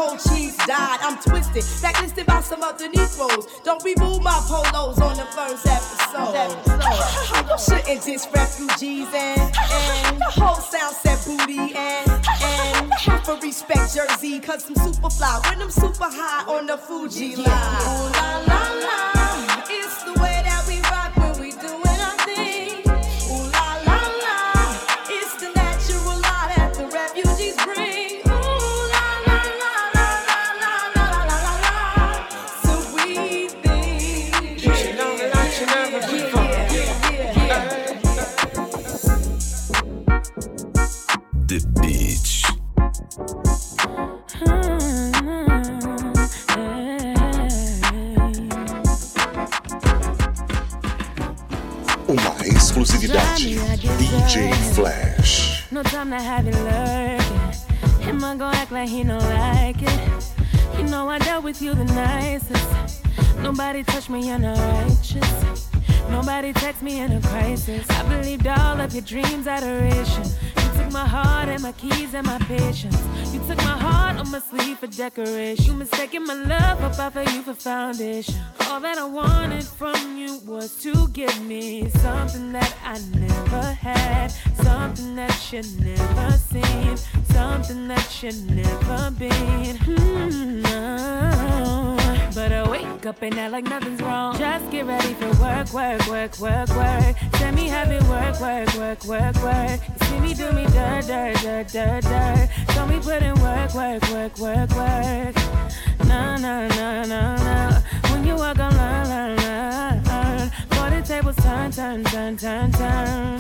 Cold 0.10 0.22
cheese, 0.22 0.58
died. 0.66 1.00
I'm 1.04 1.22
twisted, 1.22 1.64
blacklisted 1.82 2.26
by 2.26 2.42
some 2.42 2.64
other 2.64 2.90
Negroes. 2.90 3.46
Don't 3.64 3.84
remove 3.84 4.24
my 4.24 4.42
polos 4.48 5.00
on 5.00 5.16
the 5.16 5.26
first 5.26 5.68
episode. 5.68 6.58
You 7.50 7.58
shouldn't 7.58 8.04
diss 8.04 8.28
refugees 8.34 9.08
and, 9.14 9.40
and 9.40 10.20
the 10.20 10.26
whole 10.26 10.56
sound 10.56 10.96
set 10.96 11.24
booty 11.26 11.76
and, 11.76 12.10
and 12.42 12.94
have 12.94 13.24
to 13.26 13.38
respect 13.42 13.96
Jersey, 13.96 14.40
cause 14.40 14.68
I'm 14.70 14.76
super 14.76 15.10
fly 15.10 15.42
when 15.46 15.62
I'm 15.62 15.72
super 15.72 16.06
high 16.06 16.46
on 16.52 16.66
the 16.66 16.78
Fuji 16.78 17.36
line. 17.36 17.46
Ooh 17.46 18.12
la 18.14 18.38
la 18.48 19.14
la, 19.14 19.19
DJ 54.10 54.52
Flash. 54.74 55.72
No 55.72 55.84
time 55.84 56.10
to 56.10 56.20
have 56.20 56.48
it 56.48 56.56
lurking. 56.56 58.02
Him 58.02 58.24
I 58.24 58.36
gon' 58.36 58.56
act 58.56 58.72
like 58.72 58.90
he 58.90 59.04
don't 59.04 59.20
like 59.20 59.84
it. 59.84 60.24
You 60.80 60.86
know 60.86 61.08
I 61.08 61.20
dealt 61.20 61.44
with 61.44 61.62
you 61.62 61.76
the 61.76 61.86
nicest. 61.86 63.06
Nobody 63.44 63.84
touched 63.84 64.10
me 64.10 64.32
in 64.32 64.44
a 64.46 64.54
righteous. 64.56 65.70
Nobody 66.10 66.54
text 66.54 66.82
me 66.82 67.00
in 67.00 67.12
a 67.12 67.22
crisis. 67.22 67.88
I 67.92 68.02
believed 68.10 68.48
all 68.48 68.82
of 68.82 68.94
your 68.96 69.04
dreams, 69.04 69.46
adoration. 69.46 70.24
Took 70.80 70.94
my 70.94 71.06
heart 71.06 71.50
and 71.50 71.62
my 71.62 71.74
keys 71.74 72.14
and 72.14 72.26
my 72.26 72.40
patience. 72.40 72.98
You 73.34 73.40
took 73.48 73.58
my 73.58 73.78
heart 73.86 74.18
on 74.18 74.32
my 74.32 74.40
sleeve 74.40 74.80
for 74.80 74.88
decoration. 74.88 75.66
You 75.66 75.74
mistaken 75.74 76.24
my 76.26 76.34
love 76.34 76.82
off 77.00 77.16
of 77.16 77.32
you 77.34 77.42
for 77.42 77.54
foundation. 77.54 78.36
All 78.68 78.80
that 78.80 78.98
I 78.98 79.04
wanted 79.04 79.66
from 79.66 80.18
you 80.18 80.40
was 80.46 80.82
to 80.84 81.10
give 81.10 81.38
me 81.46 81.90
something 81.90 82.54
that 82.54 82.74
I 82.84 82.98
never 83.14 83.74
had, 83.74 84.30
something 84.64 85.16
that 85.16 85.52
you 85.52 85.64
never 85.80 86.32
seen, 86.38 86.96
something 87.26 87.88
that 87.90 88.24
you 88.24 88.32
never 88.48 89.12
been. 89.12 89.76
Hmm, 89.76 90.62
no. 90.62 91.99
But 92.36 92.52
I 92.52 92.70
wake 92.70 93.06
up 93.06 93.22
and 93.24 93.38
act 93.40 93.52
like 93.52 93.64
nothing's 93.66 94.02
wrong. 94.02 94.38
Just 94.38 94.70
get 94.70 94.86
ready 94.86 95.14
for 95.16 95.30
work, 95.42 95.74
work, 95.74 96.08
work, 96.08 96.40
work, 96.40 96.70
work. 96.70 97.16
Send 97.38 97.56
me 97.56 97.68
have 97.68 97.92
it 97.92 98.04
work, 98.04 98.40
work, 98.40 98.74
work, 98.76 99.04
work, 99.06 99.36
work. 99.44 99.80
You 100.00 100.06
see 100.06 100.20
me 100.20 100.34
do 100.36 100.52
me 100.52 100.66
dirt, 100.68 101.08
dirt, 101.08 101.36
dirt, 101.42 101.68
dirt, 101.70 102.04
dirt. 102.04 102.50
So 102.74 102.86
me 102.86 103.00
put 103.00 103.24
in 103.24 103.34
work, 103.42 103.74
work, 103.74 104.04
work, 104.12 104.38
work, 104.38 104.70
work. 104.76 105.36
Nah, 106.06 106.38
nah, 106.38 106.68
nah, 106.68 107.04
nah, 107.06 107.36
nah. 107.36 107.82
When 108.12 108.24
you 108.26 108.36
walk, 108.36 108.60
I'm 108.60 108.78
learn, 108.78 109.08
learn, 109.10 110.04
learn. 110.06 110.52
For 110.70 110.90
the 110.92 111.02
tables 111.02 111.36
turn, 111.38 111.72
turn, 111.72 112.04
turn, 112.04 112.38
turn, 112.38 112.72
turn. 112.72 113.38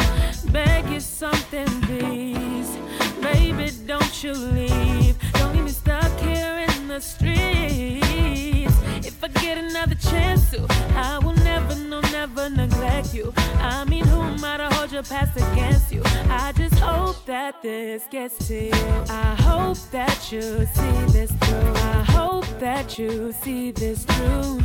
Beg 0.52 0.90
you 0.90 1.00
something, 1.00 1.68
please. 1.82 2.76
Baby, 3.22 3.72
don't 3.86 4.24
you 4.24 4.34
leave. 4.34 5.16
Don't 5.34 5.54
leave 5.54 5.66
me 5.66 5.72
stuck 5.72 6.20
here 6.20 6.59
the 6.90 7.00
streets. 7.00 8.76
If 9.06 9.24
I 9.24 9.28
get 9.28 9.60
another 9.60 9.94
chance 9.94 10.50
to, 10.52 10.66
I 10.96 11.20
will 11.20 11.36
never, 11.36 11.76
no, 11.76 12.02
never 12.02 12.50
neglect 12.50 13.14
you. 13.14 13.32
I 13.60 13.86
mean, 13.86 14.06
who 14.06 14.24
might 14.38 14.60
have 14.60 14.74
hold 14.74 14.92
your 14.92 15.04
past 15.04 15.38
against 15.38 15.92
you? 15.92 16.02
I 16.30 16.52
just 16.56 16.80
hope 16.80 17.24
that 17.26 17.62
this 17.62 18.06
gets 18.10 18.48
to 18.48 18.56
you. 18.66 19.04
I 19.08 19.36
hope 19.40 19.78
that 19.92 20.32
you 20.32 20.42
see 20.42 20.98
this 21.14 21.32
through. 21.32 21.74
I 21.76 22.04
hope 22.10 22.48
that 22.60 22.98
you 22.98 23.34
see 23.34 23.72
this 23.72 24.04
through. 24.06 24.60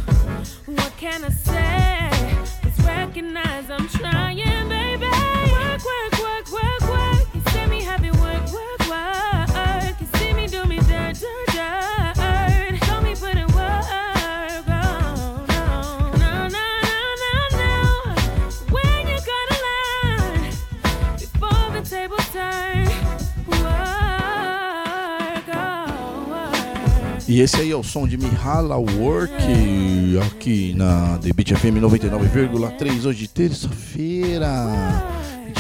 What 0.65 0.93
can 0.97 1.25
I 1.25 1.29
say? 1.29 2.11
Just 2.63 2.81
recognize 2.87 3.69
I'm 3.71 3.87
trying, 3.89 4.69
baby. 4.69 5.64
E 27.35 27.41
esse 27.41 27.57
aí 27.57 27.73
é 27.73 27.77
o 27.77 27.83
som 27.83 28.07
de 28.07 28.17
Mihala 28.17 28.77
Work 28.77 29.35
aqui 30.25 30.73
na 30.73 31.19
The 31.19 31.33
Beat 31.33 31.49
FM 31.59 31.83
99,3 31.83 33.07
hoje 33.07 33.27
terça-feira, 33.27 34.49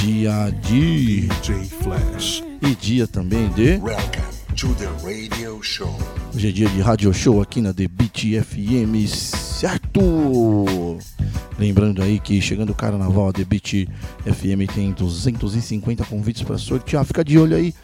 dia 0.00 0.52
de 0.62 1.22
DJ 1.22 1.64
Flash. 1.64 2.44
e 2.62 2.76
dia 2.76 3.08
também 3.08 3.48
de 3.48 3.80
Welcome 3.82 4.54
to 4.54 4.68
the 4.76 4.86
radio 5.02 5.60
show. 5.64 5.92
hoje 6.32 6.48
é 6.48 6.52
dia 6.52 6.68
de 6.68 6.80
rádio 6.80 7.12
show 7.12 7.42
aqui 7.42 7.60
na 7.60 7.74
The 7.74 7.88
Beat 7.88 8.44
FM, 8.44 9.08
certo? 9.08 10.00
Lembrando 11.58 12.02
aí 12.02 12.20
que 12.20 12.40
chegando 12.40 12.70
o 12.70 12.74
carnaval, 12.76 13.30
a 13.30 13.32
The 13.32 13.44
Beat 13.44 13.88
FM 14.24 14.72
tem 14.72 14.92
250 14.92 16.04
convites 16.04 16.42
para 16.42 16.56
sortear. 16.56 17.04
Fica 17.04 17.24
de 17.24 17.36
olho 17.36 17.56
aí 17.56 17.74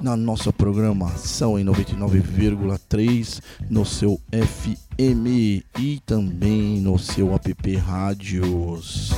na 0.00 0.16
nossa 0.16 0.52
programação 0.52 1.58
em 1.58 1.64
99,3 1.64 3.40
no 3.70 3.84
seu 3.84 4.20
FM 4.30 5.62
e 5.78 6.00
também 6.04 6.80
no 6.80 6.98
seu 6.98 7.32
app 7.34 7.76
Rádios. 7.76 9.10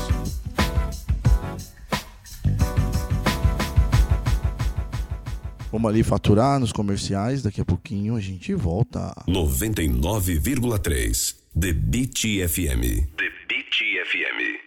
Vamos 5.71 5.91
ali 5.91 6.03
faturar 6.03 6.59
nos 6.59 6.73
comerciais, 6.73 7.43
daqui 7.43 7.61
a 7.61 7.65
pouquinho 7.65 8.17
a 8.17 8.21
gente 8.21 8.55
volta. 8.55 9.15
99,3 9.29 11.37
The 11.59 11.73
Beat 11.73 12.19
FM. 12.49 12.83
The 13.17 13.31
Beat 13.49 13.75
FM. 14.11 14.66